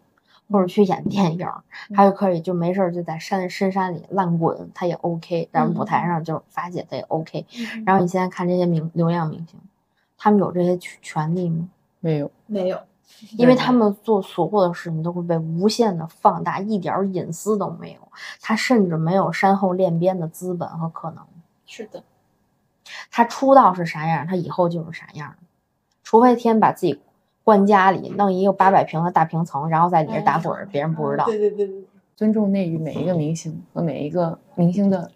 [0.51, 1.46] 或者去演电影，
[1.94, 5.48] 他就可以就没事儿就在山深山里乱滚，他也 OK。
[5.53, 7.46] 然后舞台上就是发泄，他也 OK。
[7.86, 9.61] 然后你现在看这些明流量明星，
[10.18, 11.68] 他们有这些权权利吗？
[12.01, 12.80] 没有，没有，
[13.36, 18.01] 因为他们做所有的事情都会被无限的放大，一点隐私都没有，
[18.40, 21.24] 他甚至没有山后练边的资本和可能。
[21.66, 22.03] 是的，
[23.11, 25.36] 他出道是啥样，他以后就是啥样，
[26.03, 27.01] 除非天把自己
[27.51, 31.24] 关家里，弄一个八百平的大平层，然后在里面打滚儿，别人不知道。
[31.24, 31.84] 对对对对，
[32.14, 35.11] 尊重内娱每一个明星和每一个明星的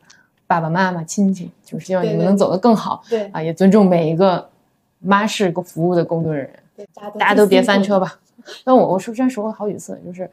[0.44, 3.40] 爸爸妈妈亲戚，就是希望你们能走得更好对啊！
[3.40, 4.50] 也尊重每一个
[4.98, 6.62] 妈市服务的工作人员。
[6.74, 8.06] 对，大家都别翻车吧。
[8.06, 8.18] 吧。
[8.64, 10.28] 但我我说之前说过好几次，就是，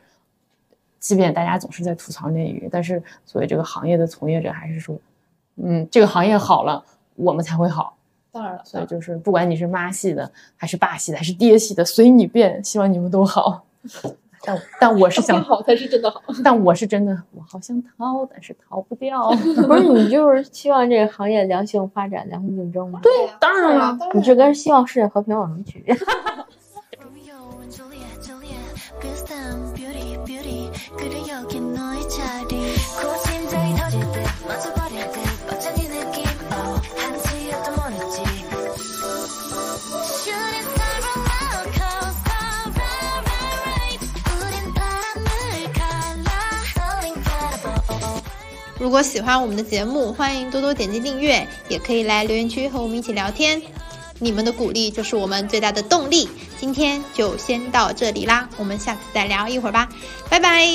[1.00, 4.98] 即便大家总是在吐槽内娱，但是作为这个行业的从业者，还是说，
[5.58, 6.84] 嗯，这个行业好了，
[7.16, 7.96] 我们才会好。
[8.32, 13.64] 当然了，所以就是，不管你是妈系的，还是爸系的，还是爹系的，随你便，希望你们都好。
[14.44, 16.20] 但但我是想， 好才是真的好。
[16.44, 19.30] 但我是真的，我好想逃，但是逃不掉。
[19.68, 23.00] 不是你就是希望这个行业良性发展、良性竞争吗？
[23.04, 25.96] 对，当然了，你这跟希望世界和平有什么区别？
[48.82, 53.62] 如果喜欢我们的节目，欢迎多多点击订阅，也可以来留言区和我们一起聊天。
[54.18, 56.28] 你们的鼓励就是我们最大的动力。
[56.60, 59.88] 今天就先到这里啦，我们下次再聊一会儿吧，
[60.32, 60.66] 拜拜。